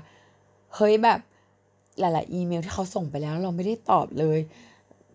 [0.74, 1.20] เฮ้ยแบบ
[2.00, 4.38] หลายๆอีเมลที่เขาส่งไปแล้วเราไม่ได้ตอบเลย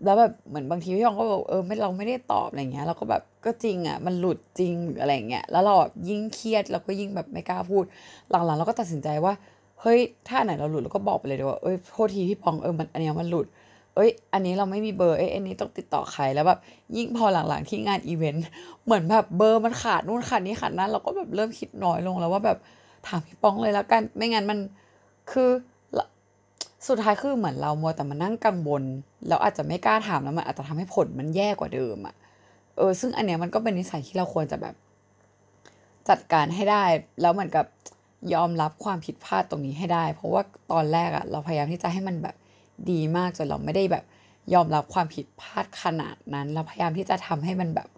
[0.03, 7.83] แล้วแบบเหมือนบางทีพี่ยองก็บอกเออไม่เราไม่ได้ตอบอะไรเงี้ยเราก็แบบก็จริงอะมันหลุดจริงหรืออะไรเงี้ยแล้วเราแบบยิ่งเครียดเราก็ยิ่งแบบไม่กล้าพูด
[8.29, 9.33] หลังๆเราก็ตัดสินใจว่า
[9.81, 13.45] เฮ้ยถ้าไหนเราหลุดเราก็บอกไปเลยดีว่าเอ้ยโทษทีพี่ปองเออมันอันนี้มันหลุด
[13.95, 16.60] เอ้ย อันนี้เราไม่มีเบอร์ เอ้ย อันนี้ต้องติดต่อใคร แล้วแบบ
[16.98, 18.43] ยิ่งพอหลังๆที่งานอีเวนต์
[18.86, 22.57] เหมือนแบบเบอร์มันขาดนู่นขาดนี่ขาดนั้น เราก็แบบเริ่มคิดน้อยลงแล้วว่าแบบ
[23.07, 24.59] ถามพี่ป้องเลยแล้วกัน ไม่งั้นมัน
[25.31, 25.50] คือ
[26.87, 28.83] สุดท้ายคือเหมือนเรามัวแต่มานั่งกังวล
[29.27, 32.15] แล้วอาจจะไม่กล้าถามแล้วมันอาจจะทำให้ผลมันแย่กว่าเดิมอะ่ะ
[32.77, 34.75] เออ ซึ่งอันเนี้ยมันก็เป็นนิสัยที่เราควรจะแบบ
[36.09, 36.83] จัดการให้ได้
[37.22, 37.65] แล้วเหมือนกับ
[38.33, 42.35] ยอมรับความผิดพลาดตรงนี้ให้ได้ เพราะว่าตอนแรกอะ่ะ เราพยายามที่จะให้มันแบบ
[42.91, 44.03] ดีมากจนเราไม่ได้แบบ
[44.53, 47.89] ยอมรับความผิดพลาดขนาดนั้น เราพยายามที่จะทำให้มันแบบ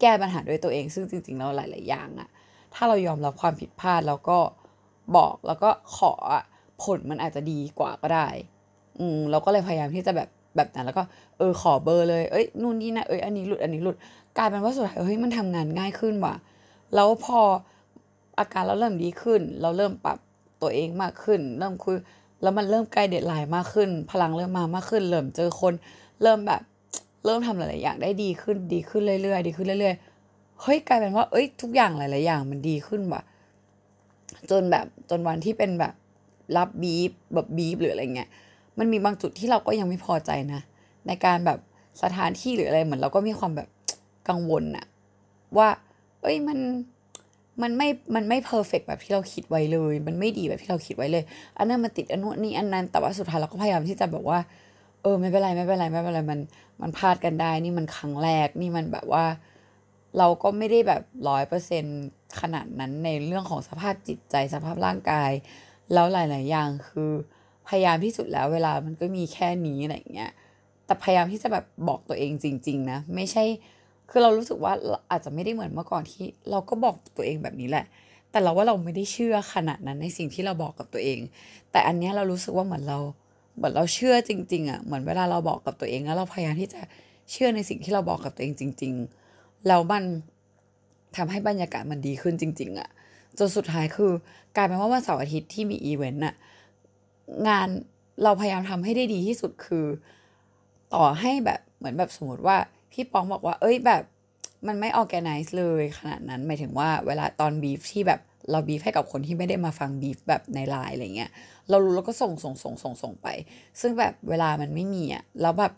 [0.00, 2.28] แก้ปัญหาด้วยตัวเอง ซึ่งจริงๆแล้วหลาย ๆ อย่างอะ
[2.74, 4.38] ถ้าเรายอมรับความผิดพลาดแล้วก็
[5.16, 6.42] บอกแล้วก็ขออะ
[6.82, 8.28] ผลมันอาจจะดีกว่าก็ได้
[8.98, 11.02] อืมเราก็เลยพยายามที่จะแบบแบบนั้นแล้วก็
[11.38, 13.96] เออขอเบอร์เลยเอ้ยนู่นนี่นะเอ้ยอันนี้หลุดอันนี้หลุด
[14.36, 16.34] กลายเป็นว่าสุดท้ายเฮ้ยมันทำงานง่ายขึ้นว่ะ
[16.94, 17.40] แล้วพอ
[18.38, 20.18] อาการเราเริ่มดีขึ้น เราเริ่มปรับ
[20.62, 21.94] ตัวเองมากขึ้น เริ่มคุย
[22.42, 25.74] แล้วมันเริ่มใกล้ deadline มากขึ้น พลังเริ่มมามากขึ้น เริ่มเจอคน
[26.22, 26.62] เริ่มแบบ
[27.24, 33.22] เริ่มทำหลายๆอย่างได้ดีขึ้น ดีขึ้นเรื่อยๆ ดีขึ้นเรื่อยๆ เฮ้ยกลายเป็นว่า เอ้ย ทุกอย่างหลายๆอย่างมันดีขึ้นว่ะ
[34.50, 35.94] จนแบบจนวันที่เป็นแบบ
[36.56, 38.28] รับบีฟแบบบีฟหรืออะไรเงี้ย
[38.78, 40.60] มันมีบางจุดที่เราก็ยังไม่พอใจนะ
[41.06, 41.58] ในการแบบ
[42.02, 43.68] สถานที่หรืออะไรเหมือนเราก็มีความแบบ
[44.28, 44.86] กังวลอะ
[45.56, 45.68] ว่า
[46.22, 46.58] เอ้ยมัน
[47.62, 51.24] มันไม่ มันไม่เพอร์เฟกแบบที่เราคิดไว้เลย มันไม่ดีแบบที่เราคิดไว้เลย
[51.58, 54.38] อันนั้นมันติดอันนู้นนี่อันนั้น แต่ว่าสุดท้ายเราก็พยายามที่จะแบบว่า
[55.02, 56.40] เออไม่เป็นไรไม่เป็นไรไม่เป็นไรมัน
[56.80, 59.24] มันพลาดกันได้ นี่มันครั้งแรก นี่มันแบบว่า
[60.18, 61.84] เราก็ไม่ได้แบบร้อยเปอร์เซ็น
[62.40, 65.30] ขนาดนั้นในเรื่องของสภาพจิตใจสภาพร่างกาย
[65.92, 67.10] แล้วหลาย ๆ อย่างคือ
[67.68, 70.32] พยายามที่สุดแล้วเวลามันก็มีแค่นี้อะไรเงี้ย
[70.86, 73.44] แต่พยายามที่จะแบบบอกตัวเองจริง ๆ นะ ไม่ใช่
[74.10, 74.72] คือเรารู้สึกว่า
[75.10, 77.84] อาจจะไม่ได้เหมือนเมื่อก่อนที่ เราก็บอกตัวเองแบบนี้แหละ
[78.30, 81.18] แต่เราว่าเราไม่ได้เชื่อขนาดนั้นในสิ่งที่เราบอกกับตัวเอง
[81.72, 82.98] แต่อันนี้เรารู้สึกว่าเหมือนเรา
[83.56, 86.80] เหมือนเราเชื่อจริง ๆอะ่ะเหมือนเวลาเราบอกกับตัวเองแล้วเราพยายามที่จะ
[87.30, 88.92] เชื่อในสิ่งที่เราบอกกับตัวเองจริง
[89.30, 90.04] ๆ แล้วมัน
[91.16, 92.88] ทำให้บรรยากาศมันดีขึ้นจริง ๆอะ่ะ
[93.38, 94.12] จนสุดท้ายคือ
[94.56, 96.34] กลายเป็นว่าวันเสาร์อาทิตย์ที่มีอีเวนต์น่ะ
[97.48, 97.68] งาน
[98.22, 99.86] เราพยายามทำให้ได้ดีที่สุดคือ
[100.94, 102.56] ต่อให้แบบเหมือนแบบสมมติว่า
[102.92, 104.02] พี่ปองบอกว่า เอ้ยแบบ
[104.66, 111.30] มันไม่ organize เลยขนาดนั้นหมายถึงว่าเวลาตอนบีฟที่แบบเราบีฟให้กับคนที่ไม่ได้มาฟังบีฟแบบในไลน์อะไรเงี้ย
[111.70, 113.28] เรารู้แล้วก็ส่งส่งส่งส่งส่งไป
[113.80, 115.72] ซึ่งแบบเวลามันไม่มีอะแล้วแบบ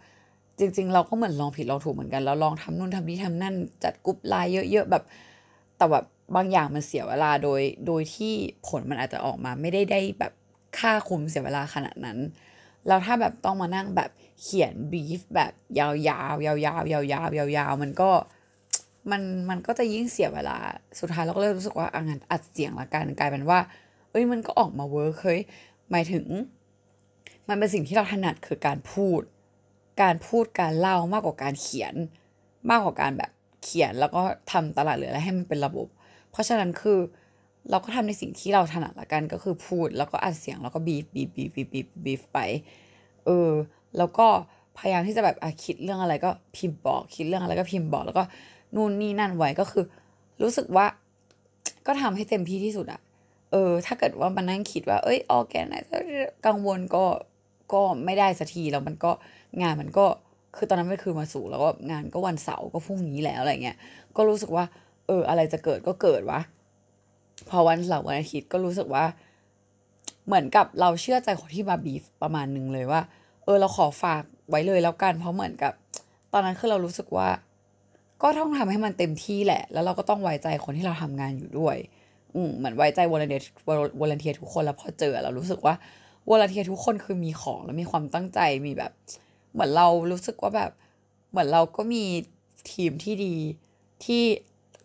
[0.59, 5.05] จริง ๆ เราก็เหมือนลองผิดลองถูกเหมือนกัน เราลองทำนู่นทำนี่ทำนั่นจัดกรุ๊ปไลน์เยอะๆแบบ
[5.77, 6.05] แต่แบบ
[6.37, 8.33] บางอย่างมันเสียเวลาโดยโดยที่
[8.69, 10.33] ผลมันอาจจะออกมาไม่ได้ได้แบบ
[10.79, 12.19] ค่าคุ้มเสียเวลาขนาดนั้น
[12.87, 14.11] แล้วถ้าแบบต้องมานั่งแบบ
[14.43, 18.11] เขียนบีฟแบบยาวๆยาวๆยาวๆยาวๆยาวๆมันก็
[19.11, 20.57] มันมันก็จะยิ่งเสียเวลา
[21.01, 23.59] สุดท้ายเราก็เลยรู้สึกว่าอะงั้นอัดเสียงละกันกลายเป็นว่า
[24.11, 25.41] เอ้ยมันก็ออกมา work เฮ้ย
[25.91, 26.25] หมายถึง
[27.49, 29.21] มันเป็นสิ่งที่เราถนัดคือการพูด
[30.03, 31.95] การพูดการเล่ามากกว่าการเขียน
[32.71, 33.31] มากกว่าการแบบ
[33.63, 35.87] เขียนแล้วก็ทำตลาดหรืออะไรให้มันเป็นระบบ
[36.31, 36.99] เพราะฉะนั้นคือ
[37.71, 42.39] เราก็ทำในสิ่งที่เราถนัดละกันก็คือพูด แล้วก็อัดเสียงแล้วก็บีบบีบบีบบีบบีบบีบไป
[43.27, 43.51] เออ
[43.99, 44.27] แล้วก็
[44.79, 48.25] พยายามที่จะแบบอคิดเรื่องอะไรก็พิมพ์บอก คิดเรื่องอะไรก็พิมพ์บอก แล้วก็
[48.75, 49.85] นู่นนี่นั่นไว้ก็คือ
[50.43, 50.87] รู้สึกว่า
[51.87, 53.01] ก็ทำให้เต็มที่ที่สุดอะ
[53.53, 55.77] เออ ถ้าเกิดว่ามันนั่งคิดว่า เอ้ยออแกนไหน
[56.47, 57.05] กังวลก็
[57.73, 59.13] ก็ไม่ได้สักทีแล้วมันก็
[59.63, 60.07] งานมันก็
[60.57, 63.77] คือตอนนั้นไม่คือมาสู่แล้วก็งานก็วันเสาร์ก็พรุ่งนี้แล้วอะไรเงี้ย
[64.17, 64.65] ก็รู้สึกว่า
[65.07, 66.41] เออ อะไรจะเกิดก็เกิดวะ
[67.49, 69.05] พอวันเสาร์วันอาทิตย์ก็รู้สึกว่า
[70.27, 73.01] เหมือนกับเราเชื่อใจคนที่มาบีฟประมาณหนึ่งเลยว่า
[73.45, 75.73] เออเราขอฝากไว้เลยแล้วกัน เพราะเหมือนกับ
[76.33, 77.29] ตอนนั้นคือเรารู้สึกว่า
[78.23, 81.77] ก็ต้องทำให้มันเต็มที่แหละ แล้วเราก็ต้องไว้ใจคนที่เราทำงานอยู่ด้วย
[82.35, 85.75] อืมเหมือนไว้ใจ volunteer volunteer ทุกคนแล้วพอเจอเรารู้สึกว่า
[86.31, 88.93] volunteer ทุกคนคือมีของแล้วมีความตั้งใจมีแบบ
[89.53, 90.71] เหมือนเรารู้สึกว่าแบบ
[91.31, 92.05] เหมือนเราก็มี
[92.73, 93.35] ทีมที่ดี
[94.05, 94.23] ที่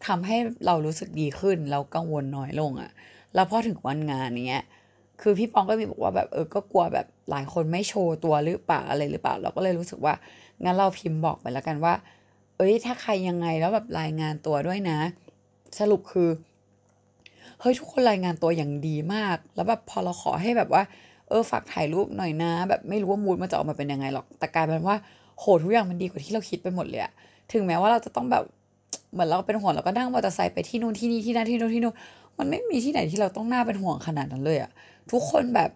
[0.08, 2.92] ทำให้เรารู้สึกดีขึ้นเรากังวลน้อยลงอะ่ะ
[3.36, 4.64] แล้วพอถึงวันงานเนี้ย
[5.22, 10.14] คือพี่ปองก็มีบอกว่าแบบเออก็กลัวแบบหลายคนไม่โชว์ตัวหรือเปล่าอะไรหรือเปล่า เราก็เลยรู้สึกว่า
[10.64, 11.94] งั้นเราพิมพ์บอกไปแล้วกันว่า
[12.58, 15.00] เอ้ยถ้าใครยังไงแล้วแบบรายงานตัวด้วยนะ
[15.80, 16.30] สรุปคือ
[17.60, 20.84] เฮ้ยทุกคนรายงานตัวอย่างดีมาก แล้วแบบพอเราขอให้แบบว่า
[21.30, 24.96] เออฝากถ่ายรูปหน่อยนะ แบบไม่รู้ว่ามูดมันจะออกมาเป็นยังไงหรอกแต่กลายเป็นว่า
[25.40, 27.12] โหทุกอย่างมันดีกว่าที่เราคิดไปหมดเลยอะ
[27.52, 28.44] ถึงแม้ว่าเราจะต้องแบบ
[29.14, 31.96] เหมือนเราเป็นห่วงเราก็นั่งมอเตอร์ไซค์ไปที่นู่นที่นี่ที่นั่นที่นู่นที่นู่น
[32.38, 34.72] มันไม่มีที่ไหนที่เราต้องน่าเป็นห่วงขนาดนั้นเลยอะ
[35.12, 35.72] ทุกคนแบบ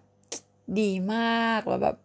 [0.80, 1.96] ดีมากแล้วแบบ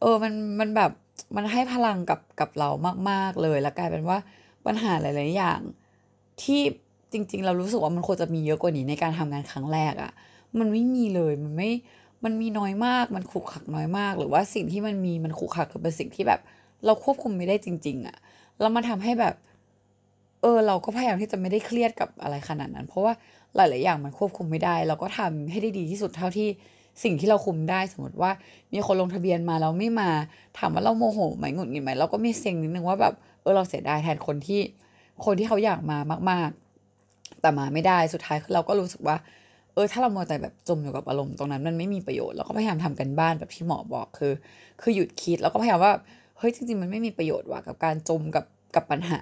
[0.00, 0.90] เออมันมันแบบ
[1.36, 2.68] มันให้พลังกับกับเรา
[3.10, 4.18] มาก ๆเลยแล้วกลายเป็นว่า
[4.66, 5.60] ปัญหาหลาย ๆ อย่าง
[6.42, 6.60] ที่
[7.12, 10.12] จริง ๆ เรารู้สึกว่ามันควรจะมีเยอะกว่านี้ในการทำงานครั้งแรกอะ
[10.58, 11.70] มันไม่มีเลยมันไม่
[12.24, 16.40] มันมีน้อยมากมันขุกขักน้อยมาก หรือว่าสิ่งที่มันมีมันขุกขักคือเป็นสิ่งที่แบบ
[16.84, 18.16] เราควบคุมไม่ได้จริง ๆอะ
[18.60, 19.34] แล้วมันทำให้แบบ
[20.42, 23.12] เออเราก็พยายามที่จะไม่ได้เครียดกับอะไรขนาดนั้น เพราะว่า
[23.56, 26.48] หลาย ๆ อย่างมันควบคุมไม่ได้ เราก็ทำให้ได้ดีที่สุดเท่าที่
[27.02, 28.30] สิ่งที่เราคุมได้สมมติว่า
[28.72, 30.10] มีคนลงทะเบียนมาแล้วไม่มา
[30.58, 34.60] ถามว่าเราโมโหไหมหงุดหงิดไหมเราก็มีเซ็งนิดนึงว่าแบบเออเราเสียดายแทนคนที่
[35.24, 35.98] คนที่เขาอยากมา
[36.30, 36.50] มาก
[36.96, 39.16] ๆ แต่มาไม่ได้สุดท้ายคือเราก็รู้สึกว่า
[39.74, 44.32] เออถ้าเราโมแต่แบบจมอยู่กับอารมณ์ตรงนั้นมันไม่มีประโยชน์เราก็พยายามทำกันบ้านแบบที่หมอบอกคือ
[44.82, 45.92] คือหยุดคิดแล้วก็พยายามว่า
[46.38, 49.20] เฮ้ยจริง ๆ มันไม่มีประโยชน์ว่ะกับการจมกับกับปัญหา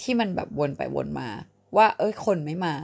[0.00, 1.28] ที่มันแบบวนไปวนมา
[1.76, 2.74] ว่า เอ้ยคนไม่มา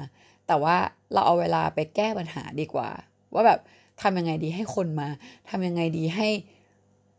[0.46, 0.76] แต่ว่า
[1.12, 2.90] เราเอาเวลาไปแก้ปัญหาดีกว่า
[3.34, 3.60] ว่าแบบ
[4.02, 5.08] ทำยังไงดีให้คนมา
[5.50, 6.28] ทำยังไงดีให้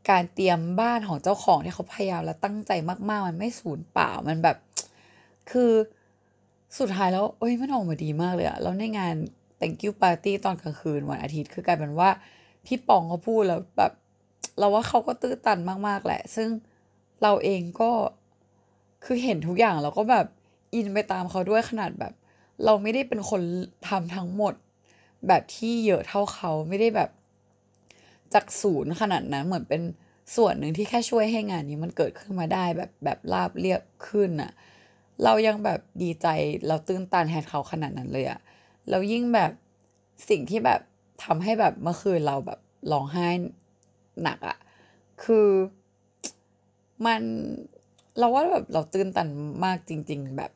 [0.10, 2.72] การเตรียมบ้านของเจ้าของที่เขาพยายามและตั้งใจ
[3.10, 4.58] มากๆ มันไม่สูญเปล่ามันแบบ
[5.52, 5.72] คือ
[6.80, 9.16] สุดท้ายแล้วเอ้ยมันออกมาดีมากเลยอะแล้วในงาน
[9.60, 12.10] thank you party ตอนกลางคืนวันอาทิตย์คือกลายเป็นว่า
[12.66, 13.92] พี่ปองเขาพูดแล้วแบบ
[14.60, 16.50] เราว่าเขาก็ตื้อตันมากๆแหละ ซึ่ง
[17.22, 17.92] เราเองก็
[19.06, 20.26] คือเห็นทุกอย่างเราก็แบบ
[20.74, 22.14] อินไปตามเขาด้วยขนาดแบบ
[22.66, 23.42] เราไม่ได้เป็นคน
[23.88, 24.54] ทำทั้งหมด
[25.28, 27.10] แบบที่เยอะเท่าเขาไม่ได้แบบ
[28.34, 29.82] จากศูนย์ขนาดนั้นเหมือนเป็น
[30.36, 34.52] ส่วนหนึ่งที่แค่ช่วยให้งานนี้มันเกิดขึ้นมาได้แบบแบบราบเรียบขึ้นอะ
[35.24, 36.28] เรายังแบบดีใจ
[36.68, 38.40] เราตื้นตันแทนเขาขนาดนั้นเลยอะ
[38.90, 39.52] เรายิ่งแบบ
[40.30, 40.82] สิ่งที่แบบ
[41.24, 42.60] ทำให้แบบเมื่อคืนเราแบบ
[42.92, 43.28] ร้องไห้
[44.24, 44.58] หนักอะ
[45.24, 45.48] คือ
[47.06, 47.22] มัน
[48.19, 49.28] เราว่าแบบเราตื้นตัน
[49.65, 50.52] มากจริง ๆ แบบ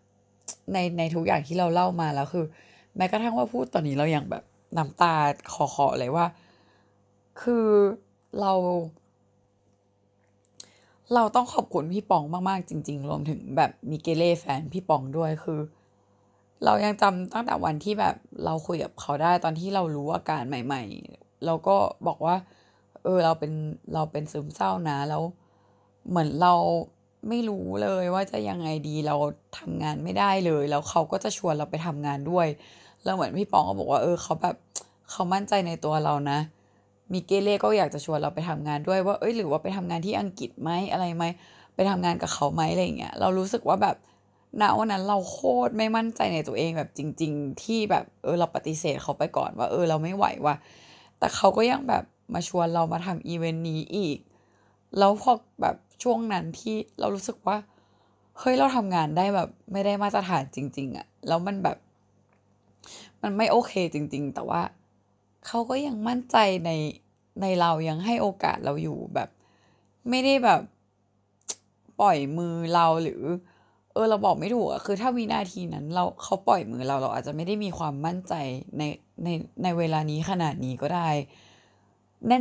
[0.73, 2.45] ในในทุกอย่างที่เราเล่ามาแล้วคือ
[2.97, 4.43] แม้กระทั่งว่าพูดตอนนี้เรายังแบบ
[4.77, 5.13] น้ำตา
[5.53, 6.25] คอๆเลยว่า
[7.41, 7.67] คือ
[8.41, 8.53] เรา
[11.13, 15.59] เราต้องขอบคุณพี่ปองมากๆ จริง ๆ รวมถึงแบบมิเกเล่แฟนพี่ปองด้วยคือ
[16.63, 18.15] เรายังจำตั้งแต่วันที่แบบ
[18.45, 21.75] เราคุยกับเขาได้ตอนที่เรารู้อาการใหม่ ๆ เราก็
[22.07, 22.35] บอกว่า
[23.03, 23.53] เออเราเป็น
[23.93, 25.23] เราเป็นซึมเศร้านะแล้ว
[26.09, 26.53] เหมือนเรา
[27.29, 29.15] ไม่รู้เลยว่าจะยังไงดีเรา
[29.57, 32.47] ทำงานไม่ได้เลย แล้วเขาก็จะชวนเราไปทำงานด้วย
[33.03, 34.55] แล้วเหมือนพี่ปองก็บอกว่าเออเขาแบบ
[35.11, 36.39] เขามั่นใจในตัวเรานะ
[37.13, 41.23] มีเกเล่ก็อยากจะชวนเราไปทำงานด้วยว่าเอ้ยหรือว่าไปทำงานที่อังกฤษไหมอะไรไหม
[41.75, 43.95] ไปทำงานกับเขาไหมอะไรเงี้ยเรารู้สึกว่าแบบ
[44.61, 50.55] ณวันนั้นเราโคตรไม่มั่นใจในตัวเองแบบจริง ๆ ที่แบบเออเราปฏิเสธเขาไปก่อนว่า เออเราไม่ไหวว่ะ
[51.19, 54.17] แต่เขาก็ยังแบบมาชวนเรามาทำอีเวนต์นี้อีก
[54.97, 55.31] แล้วพอ
[55.61, 57.57] แบบช่วงนั้นที่เรารู้สึกว่า
[58.39, 61.77] เฮ้ยเราทำงานได้แบบไม่ได้มาตรฐานจริง ๆอะแล้วมันแบบ
[63.21, 64.61] มันไม่โอเคจริง ๆ แต่ว่า
[65.47, 66.71] เขาก็ยังมั่นใจใน
[67.41, 69.29] ในเรายังให้โอกาสเราอยู่แบบ
[70.09, 70.61] ไม่ได้แบบ
[72.01, 73.21] ปล่อยมือเราหรือ
[73.93, 78.33] เออเราบอกไม่ถูกอะคือถ้าวินาทีนั้น เราเขาปล่อยมือเราเราอาจจะไม่ได้มีความมั่นใจ
[78.77, 78.83] ใน
[79.23, 79.27] ใน
[79.63, 81.09] ในเวลานี้ขนาดนี้ก็ได้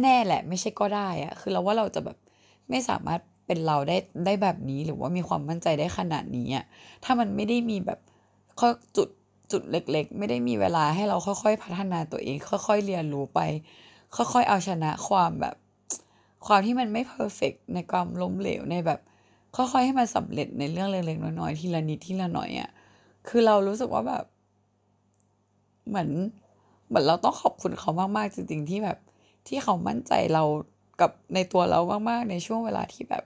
[0.03, 2.17] แน่ๆแหละ ไม่ใช่ก็ได้อะคือเราว่าเราจะแบบ
[2.70, 6.64] ไม่สามารถเป็นเราได้ได้แบบนี้หรือว่ามีความมั่นใจได้ขนาดนี้อะ
[7.05, 7.98] ถ้ามันไม่ได้มีแบบ
[8.61, 9.09] ข้อจุด
[9.53, 13.40] จุดเล็ก ๆ ไม่ได้มีเวลาให้เราค่อยๆ พัฒนาตัวเอง ค่อย ๆ เรียนรู้ไป
[14.16, 15.57] ค่อยๆ เอาชนะความแบบ
[16.46, 19.00] ความที่มันไม่เพอร์เฟกในความล้มเหลวในแบบ
[19.57, 22.70] ค่อยๆ ให้มันสำเร็จในเรื่องเล็กๆน้อยๆทีละนิดทีละหน่อยอะ่ะ
[23.29, 24.24] คือเรารู้สึกว่าแบบ
[25.88, 26.11] เหมือน
[26.88, 28.98] เหมือนเราต้องขอบคุณเขามากๆจริงๆที่แบบ
[29.48, 30.42] ที่เขามั่นใจเรา
[31.01, 31.81] กับในตัวเรา
[32.11, 33.25] มากๆ ในช่วงเวลาที่แบบ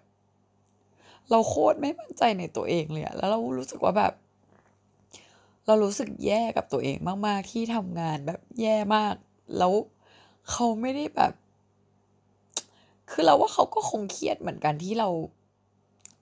[1.31, 4.13] เราโคตรไม่มั่นใจในตัวเองเลยอะแล้วเรารู้สึกว่าแบบ
[5.67, 9.15] เรารู้สึกแย่กับตัวเองมาก ๆ ที่ทำงานแบบแย่มาก
[9.59, 9.73] แล้ว
[10.51, 11.33] เขาไม่ได้แบบ
[13.11, 15.09] คือเราว่าเขาก็คงเครียดเหมือนกันที่เรา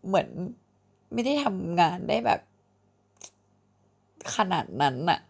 [0.06, 0.28] เหมือน
[1.12, 2.40] ไม่ได้ทำงานได้แบบ
[4.36, 5.20] ขนาดนั้นน่ะ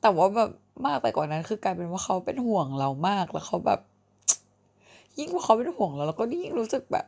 [0.00, 0.50] แต่ว่าแบบ
[0.86, 3.80] มากไปกว่านั้นคือกลายเป็นว่าเขาเป็นห่วงเรามากแล้วเขาแบบ
[5.18, 7.06] ยิ่งพอเขาเป็นห่วงเราเราก็ยิ่งรู้สึกแบบ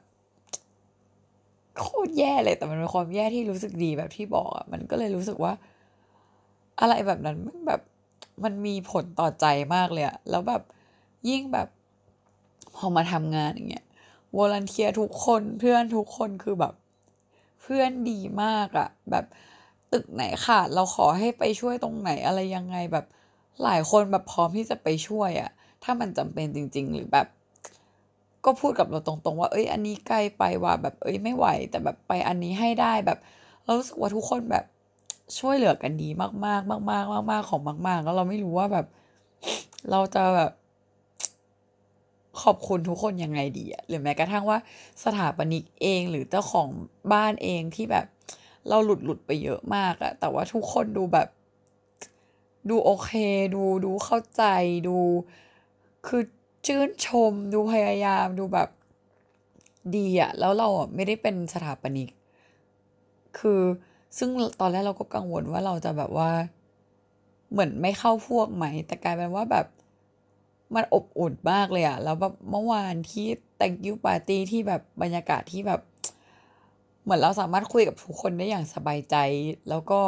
[1.81, 5.53] โคตรแย่เลยแต่มันเป็นความแย่ที่รู้สึกดีแบบที่บอกอะมันก็เลยรู้สึกว่า
[6.81, 7.81] อะไรแบบนั้นมันแบบ
[8.45, 10.63] มันมีผลต่อใจมากเลยอะแล้วแบบ
[11.29, 11.69] ยิ่งแบบ
[12.77, 13.87] พอมาทำงานอย่างเงี้ย
[14.37, 16.75] วอลันเทียทุกคนเพื่อนทุกคนคือแบบ
[17.63, 19.25] เพื่อนดีมากอะแบบ
[19.93, 23.07] ตึกไหนขาดเราขอให้ไปช่วยตรงไหนอะไรยังไงแบบ
[23.63, 25.51] หลายคนแบบพร้อมที่จะไปช่วยอะ
[25.83, 27.27] ถ้ามันจำเป็นจริง ๆ หรือแบบ
[28.45, 33.19] ก็พูดกับเราตรงๆ ว่า เอ้ย อันนี้ใกลไปว่าแบบเอ้ยไม่ไหว แต่แบบไปอันนี้ให้ได้แบบ
[33.65, 34.65] เรารู้สึกว่าทุกคนแบบ
[35.39, 38.87] ช่วยเหลือกันดีมากๆ มากๆมากๆของมาก ๆ แล้วเราไม่รู้ว่าแบบ
[39.91, 40.53] เราจะแบบ
[42.43, 44.59] ขอบคุณทุกคนยังไงดีอะหรือแม้กระทั่งว่า
[45.05, 46.69] สถาปนิกเองหรือเจ้าของ
[47.13, 48.07] บ้านเองที่แบบ
[48.69, 51.29] เราหลุดหลุดไปเยอะมากอะแต่ว่าทุกคนดูแบบ
[52.69, 53.11] ดูโอเค
[53.55, 54.43] ดูดูเข้าใจ
[54.89, 54.99] ดู
[56.07, 56.23] คือ
[56.67, 58.69] ชื่นชมดูพยายามดูแบบ
[59.97, 62.09] ดีอะแล้วเราอะไม่ได้เป็นสถาปนิก
[63.39, 63.61] คือ
[64.19, 66.31] ซึ่งตอนแรกเราก็กังวลว่าเราจะแบบว่า
[67.51, 69.67] เหมือนไม่เข้าพวกไหม แต่กลายเป็นว่าแบบ
[70.75, 73.27] มันอบอุ่นมากเลยอะแล้วแบบเมื่อวานที่
[73.59, 75.81] thank you party ที่แบบบรรยากาศที่แบบ
[77.03, 79.17] เหมือนเราสามารถคุยกับทุกคนได้อย่างสบายใจ
[79.69, 80.01] แล้วก็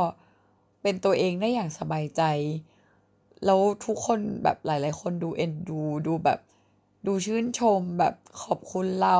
[0.83, 2.23] เป็นตัวเองได้อย่างสบายใจ
[3.44, 6.38] แล้วทุกคนแบบหลาย ๆ คนดูเอ็นดูดูแบบ
[7.07, 9.18] ดูชื่นชมแบบขอบคุณเรา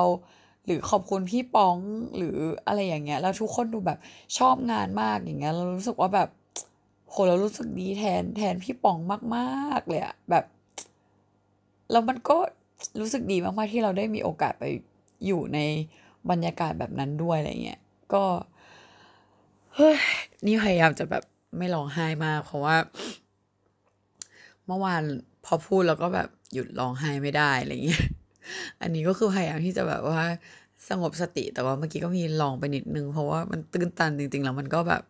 [0.67, 1.77] หรือขอบคุณพี่ป๋อง
[2.17, 3.99] หรืออะไรอย่างเงี้ย แล้วทุกคนดูแบบ
[4.39, 6.29] ชอบงานมากอย่างเงี้ยเรารู้สึกว่าแบบ
[7.09, 8.99] โหเรารู้สึกดีแทนแทนพี่ป๋อง
[9.37, 10.45] มากๆเลยอะแบบ
[11.91, 12.37] แล้วมันก็
[13.01, 14.65] รู้สึกดีมากๆที่เราได้มีโอกาสไป
[15.27, 15.59] อยู่ใน
[16.31, 17.81] บรรยากาศแบบนั้นด้วยอะไรเงี้ย
[18.15, 18.25] ก็
[19.75, 19.97] เฮ้ย
[20.47, 21.25] นี่พยายามจะแบบ
[21.59, 22.77] ไม่ร้องไห้มากเพราะว่า
[24.67, 25.03] เมื่อวาน
[25.45, 28.05] พอพูดแล้วก็แบบหยุดร้องไห้ไม่ได้อะไรเงี้ย
[28.83, 30.23] อันนี้ก็คือพยายามที่จะแบบว่า
[30.89, 35.03] สงบสติแต่ว่าเมื่อกี้ก็มีลองไปนิดนึง เพราะว่ามันตื้นตันจริง ๆ แล้วมันก็แบบ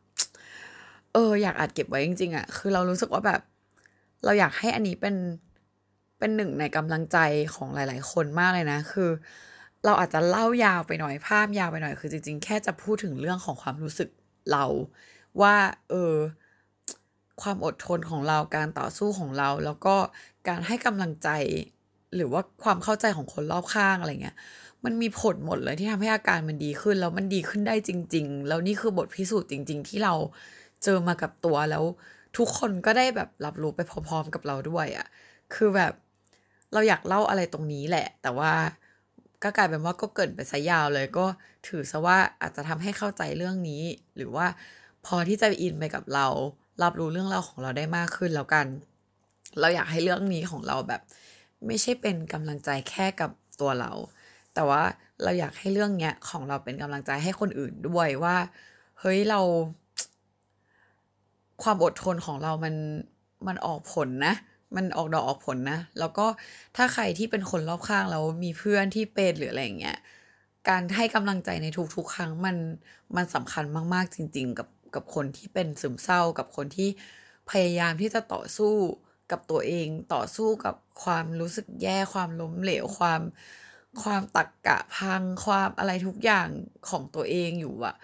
[1.13, 3.41] เออ อยากอัดเก็บไว้จริง ๆอะคือเรารู้สึกว่าแบบ
[4.25, 5.17] เราอยากให้อันนี้เป็น
[6.19, 7.19] เป็นหนึ่งในกำลังใจ
[7.55, 9.11] ของหลาย ๆ คนมากเลยนะ คือ
[9.85, 14.09] เราอาจจะเล่ายาวไปหน่อยภาพยาวไปหน่อยคือจริง ๆ แค่จะพูดถึงเรื่องของความรู้สึก
[14.53, 14.65] เรา
[15.41, 15.55] ว่า
[15.91, 16.15] เออ
[17.43, 19.95] ความอดทนของเราการต่อสู้ของเรา แล้วก็
[20.49, 21.29] การให้กำลังใจ
[22.17, 24.37] หรือว่าความเข้าใจของคนรอบข้างอะไรเงี้ย
[24.85, 30.15] มันมีผลหมดเลยที่ทำให้อาการมันดีขึ้น แล้วมันดีขึ้นได้จริง ๆ แล้วนี่คือบทพิสูจน์จริง ๆ ที่เรา
[30.85, 31.85] เจอมากับตัวแล้ว
[32.37, 35.07] ทุกคนก็ได้แบบรับรู้ไปพร้อมๆกับเราด้วยอะ่ะ
[35.55, 35.93] คือแบบ
[36.73, 38.53] เราอยากเล่าอะไรตรงนี้แหละ แต่ว่า
[39.43, 41.27] ก็กลายเป็นว่าก็เกินไปซะยาวเลยก็
[41.67, 43.83] ถือซะว่าอาจจะทำให้เข้าใจเรื่องนี้
[44.17, 44.47] หรือว่า
[45.07, 46.27] พอที่จะอินไปกับเรา
[46.83, 48.67] รับรู้เรื่องราวของเราได้มากขึ้นแล้วกัน
[49.61, 51.03] เราอยากให้เรื่องนี้ของเราแบบ
[51.67, 53.93] ไม่ใช่เป็นกำลังใจแค่กับตัวเรา
[54.55, 54.83] แต่ว่า
[55.23, 58.37] เราอยากให้เรื่องเนี้ยของเราเป็นกำลังใจให้คนอื่นด้วยว่า
[59.01, 59.41] เฮ้ยเรา
[61.63, 62.75] ความอดทนของเรามัน
[63.47, 64.35] มันออกผลนะ
[64.77, 66.27] มันออกดอกออกผลนะ แล้วก็
[66.77, 69.99] ถ้าใครที่เป็นคนรอบข้างแล้วมีเพื่อนที่เป็นหรืออะไรอย่างเงี้ย
[70.69, 72.57] การให้กำลังใจในทุกๆครั้งมัน
[73.17, 76.89] มันสำคัญมากๆจริง ๆ กับ กับคนที่เป็นซึมเศร้า กับคนที่
[77.51, 78.75] พยายามที่จะต่อสู้
[79.31, 83.21] กับตัวเองต่อสู้กับความรู้สึกแย่ความล้มเหลวความ
[84.03, 86.49] ความตักกะพังความอะไรทุกอย่าง
[86.89, 87.95] ของตัวเองอยู่อะ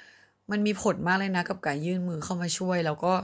[0.51, 3.15] มันมีผลมากเลยนะกับการยื่นมือเข้ามาช่วย แล้วก็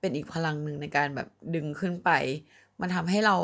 [0.00, 2.10] เป็นอีกพลังหนึ่งในการแบบดึงขึ้นไป
[2.80, 3.36] มันทำให้เรา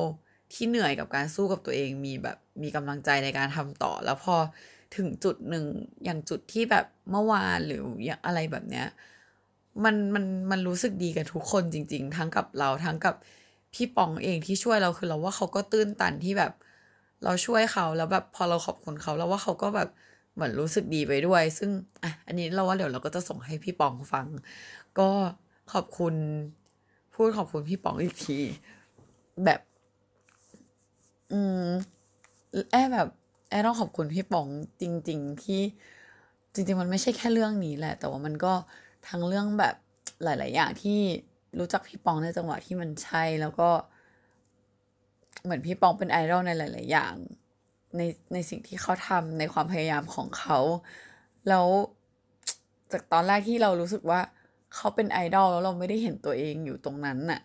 [0.52, 4.36] ที่เหนื่อยกับการสู้กับตัวเองมีแบบมีกำลังใจในการทำต่อ แล้วพอ
[4.96, 5.64] ถึงจุดหนึ่ง
[6.04, 8.86] อย่างจุดที่แบบเมื่อวานหรืออย่างอะไรแบบเนี้ย
[9.84, 13.14] มันมันมันรู้สึกดีกับทุกคนจริง ๆ ทั้งกับเราทั้งกับ
[13.74, 16.52] พี่ปองเองที่ช่วยเราคือเราว่าเขาก็ตื้นตันที่แบบ
[17.24, 19.88] เราช่วยเขาแล้วแบบพอเราขอบคุณเขาแล้วว่าเขาก็แบบ
[20.34, 21.70] เหมือนรู้สึกดีไปด้วย ซึ่ง
[22.02, 24.26] อะอันนี้เราว่าเดี๋ยวเราก็จะส่งให้พี่ปองฟัง
[24.98, 25.08] ก็
[25.72, 26.14] ขอบคุณ
[27.14, 28.38] พูดขอบคุณพี่ป๋องอีกที
[29.44, 29.60] แบบ
[31.32, 31.68] อืม
[32.70, 33.08] แอบแบบ
[33.50, 34.48] แอบต้องขอบคุณพี่ป๋อง
[34.80, 35.60] จริง ๆ ที่
[36.54, 38.52] จริง ๆ มันไม่ใช่แค่เรื่องนี้แหละ แต่ว่ามันก็
[39.06, 39.74] ทั้งเรื่องแบบ
[40.22, 41.00] หลาย ๆ อย่างที่
[41.58, 43.70] รู้จักพี่ปองในจังหวะที่มันใช่แล้วก็
[45.42, 47.14] เหมือนพี่ปองเป็นไอดอลในหลาย ๆ อย่าง
[47.96, 50.58] ในในสิ่งที่เขาทำในความพยายามของเขา
[51.48, 51.66] แล้ว
[52.92, 54.20] จากตอนแรกที่เรารู้สึกว่า
[54.74, 57.40] เขาเป็นไอดอลแล้วเราไม่ได้เห็นตัวเองอยู่ตรงนั้นน่ะ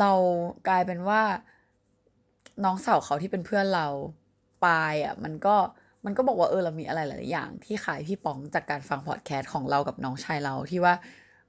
[0.00, 0.12] เรา
[0.68, 1.22] กลายเป็นว่า
[2.64, 3.86] น้องสาวเขาที่เป็นเพื่อนเรา
[4.64, 5.56] ปายอะ มันก็
[6.04, 10.94] มันก็บอกว่าเออเรามีอะไรหลายอย่าง ที่ขายพี่ป๋องจากการฟังพอดแคสต์ของเรากับน้องชายเราที่ว่า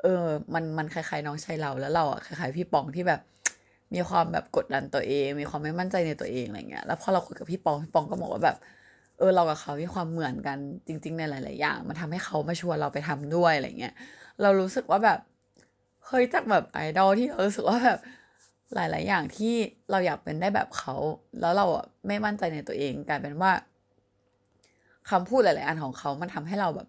[0.01, 3.21] เออ มันมันคล้ายๆน้องชายเราแล้วเราอะคล้ายๆพี่ป๋องที่แบบ
[3.93, 8.57] มีความแบบกดดันตัวเอง มีความไม่มั่นใจในตัวเองอะไรเงี้ยแล้วพอเราคุยกับพี่ปองพี่ปองก็บอกว่าแบบ
[9.17, 10.57] เออเรากับเขามีความเหมือนกัน
[10.87, 13.93] จริง ๆ ในหลาย ๆ อย่าง มันทำให้เขามาชวนเราไปทำด้วยอะไรเงี้ย
[14.41, 15.19] เรารู้สึกว่าแบบ
[16.05, 17.99] เฮ้ยจากแบบไอดอลที่เรารู้สึกว่าแบบ
[18.75, 19.53] หลาย ๆ อย่างที่
[19.91, 20.95] เราอยากเป็นได้แบบเขา
[21.39, 23.51] แล้วเราอะไม่มั่นใจในตัวเองกลายเป็นว่า
[25.09, 26.87] คำพูดหลาย ๆ อันของเขามันทำให้เราแบบ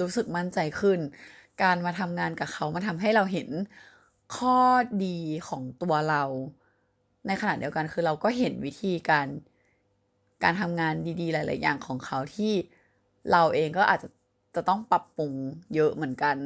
[0.00, 0.98] รู้สึกมั่นใจขึ้น
[1.62, 3.48] การมาทำงานกับเขามันทำให้เราเห็น
[4.36, 4.58] ข้อ
[5.04, 6.22] ดีของตัวเรา
[7.26, 9.26] ในขณะเดียวกันคือเราก็เห็นวิธีการ
[10.42, 12.52] การทำงานดีๆ หลาย ๆ อย่างของเขาที่
[13.32, 14.08] เราเองก็อาจจะ
[14.54, 15.32] จะต้องปรับปรุง
[15.74, 16.36] เยอะเหมือนกัน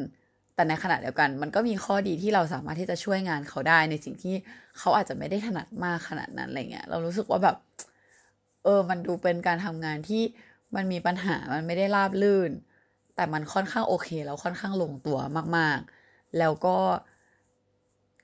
[0.54, 4.34] แต่ในขณะเดียวกัน มันก็มีข้อดีที่เราสามารถที่จะช่วยงานเขาได้ในสิ่งที่
[4.78, 7.56] เขาอาจจะไม่ได้ถนัดมากขนาดนั้นอะไรเงี้ย เรารู้สึกว่าแบบ
[8.64, 10.22] เออ มันดูเป็นการทำงานที่
[10.74, 12.50] มันมีปัญหามันไม่ได้ราบลื่น
[13.14, 15.18] แต่มันค่อนข้างโอเคแล้วค่อนข้างลงตัว
[15.56, 16.78] มากๆ แล้วก็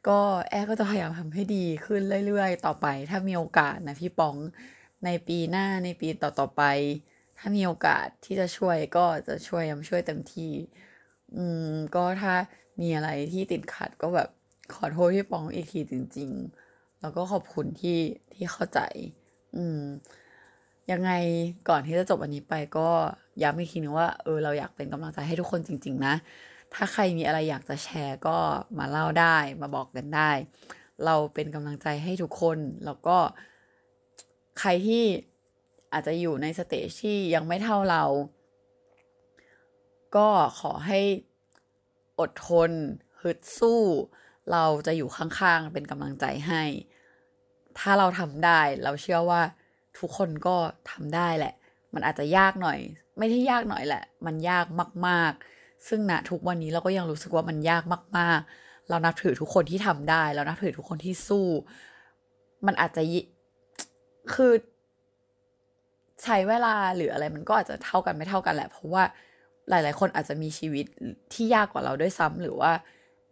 [0.09, 4.37] ก็แอก็จะพยายามทำให้ดีขึ้นเรื่อยๆ ต่อไป ถ้ามีโอกาสนะพี่ป๋อง
[5.05, 6.63] ในปีหน้าในปีต่อๆไป
[7.39, 10.53] ถ้ามีโอกาสที่จะช่วยก็จะช่วยยำช่วยเต็มที่
[11.37, 12.35] อืมก็ถ้า
[12.81, 14.29] มีอะไรที่ติดขัดก็แบบ
[14.75, 16.31] ขอโทษพี่ป๋องอีกทีจริง
[16.67, 17.99] ๆ แล้วก็ขอบคุณที่
[18.35, 18.81] ที่เข้าใจ
[19.57, 19.81] อืม
[20.93, 21.11] ยังไง
[21.69, 22.89] ก่อนที่จะจบวันนี้ไปก็
[23.43, 26.15] ย้ำอีกทีนึงว่าเออเราอยากเป็นกำลังใจให้ทุกคนจริง ๆ นะ
[26.75, 28.37] ถ้าใครมีอะไรอยากจะแชร์ก็
[28.79, 30.31] มาเล่าได้มาบอกกันได้
[31.05, 33.19] เราเป็นกำลังใจให้ทุกคนแล้วก็
[34.61, 35.05] ใครที่
[35.93, 38.05] อาจจะอยู่ในสเตจที่ยังไม่เท่าเรา
[40.17, 40.29] ก็
[40.61, 41.01] ขอให้
[42.21, 42.71] อดทน
[43.23, 43.83] ฮึดสู้
[44.53, 46.63] เราจะอยู่ข้างๆ เป็นกำลังใจให้
[47.79, 49.43] ถ้าเราทำได้เราเชื่อว่า
[49.99, 50.57] ทุกคนก็
[50.91, 51.55] ทำได้แหละ
[51.95, 52.79] มันอาจจะยากหน่อย
[53.19, 54.67] ไม่ได้ยากหน่อยแหละ มันยาก
[55.07, 57.83] มาก ๆ ซึ่งณทุกวันนี้เราก็ยังรู้สึกว่ามันยาก
[58.19, 61.47] มาก ๆ เรานับถือทุกคนที่ทำได้ เรานับถือทุกคนที่สู้
[62.67, 63.03] มันอาจจะ
[64.35, 64.53] คือ
[66.23, 69.05] ใช้เวลาหรืออะไรมันก็อาจจะเท่ากันไม่เท่ากันแหละ เพราะว่า
[69.69, 70.87] หลาย ๆ คนอาจจะมีชีวิต
[71.33, 72.73] ที่ยากกว่าเราด้วยซ้ำหรือว่า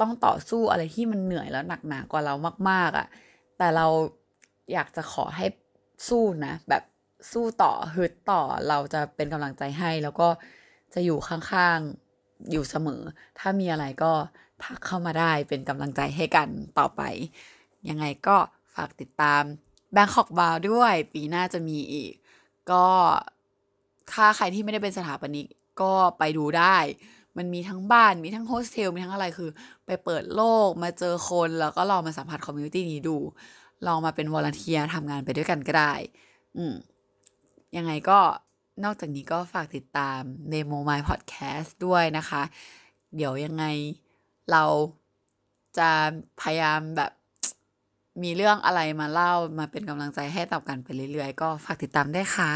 [0.00, 2.34] ต้องต่อสู้อะไรที่มันเหนื่อยแล้วหนักหนากว่าเรา
[2.70, 3.06] มาก ๆอะ่ะ
[3.58, 3.86] แต่เรา
[4.72, 5.46] อยากจะขอให้
[6.08, 6.82] สู้นะแบบ
[7.32, 10.28] สู้ต่อฮึดต่อเราจะเป็นกำลังใจให้ แล้วก็
[10.94, 13.02] จะอยู่ข้างๆอยู่เสมอ
[13.38, 14.12] ถ้ามีอะไรก็
[14.62, 17.02] ทักเข้ามาได้เป็นกำลังใจให้กันต่อไป
[17.88, 18.36] ยังไงก็
[18.74, 19.42] ฝากติดตาม
[19.92, 22.12] แบงคอกบาวด้วย ปีหน้าจะมีอีก
[22.70, 22.86] ก็
[24.12, 25.46] ถ้าใครที่ไม่ได้เป็นสถาปนิก
[25.82, 26.76] ก็ไปดูได้
[27.36, 29.50] มันมีทั้งบ้านมีทั้งโฮสเทลมีทั้งอะไรคือ
[29.86, 33.16] ไปเปิดโลกมาเจอคนแล้วก็ลองมาสัมผัส community นี้ดู
[33.86, 35.92] ลองมาเป็น volunteer ทำงานไปด้วยกันก็ได้
[36.56, 36.74] อืม
[37.76, 38.18] ยังไงก็
[38.84, 40.20] นอกจากนี้ก็ฝากติดตาม
[40.52, 42.42] Nemo My Podcast ด้วยนะคะ
[43.16, 43.64] เดี๋ยวยังไง
[44.50, 44.64] เรา
[45.78, 45.90] จะ
[46.40, 47.12] พยายามแบบ
[48.22, 52.52] มีเรื่องอะไรมาเล่ามาเป็นกำลังใจให้ต่อกันไปเรื่อยๆ ก็ฝากติดตามได้ค่ะ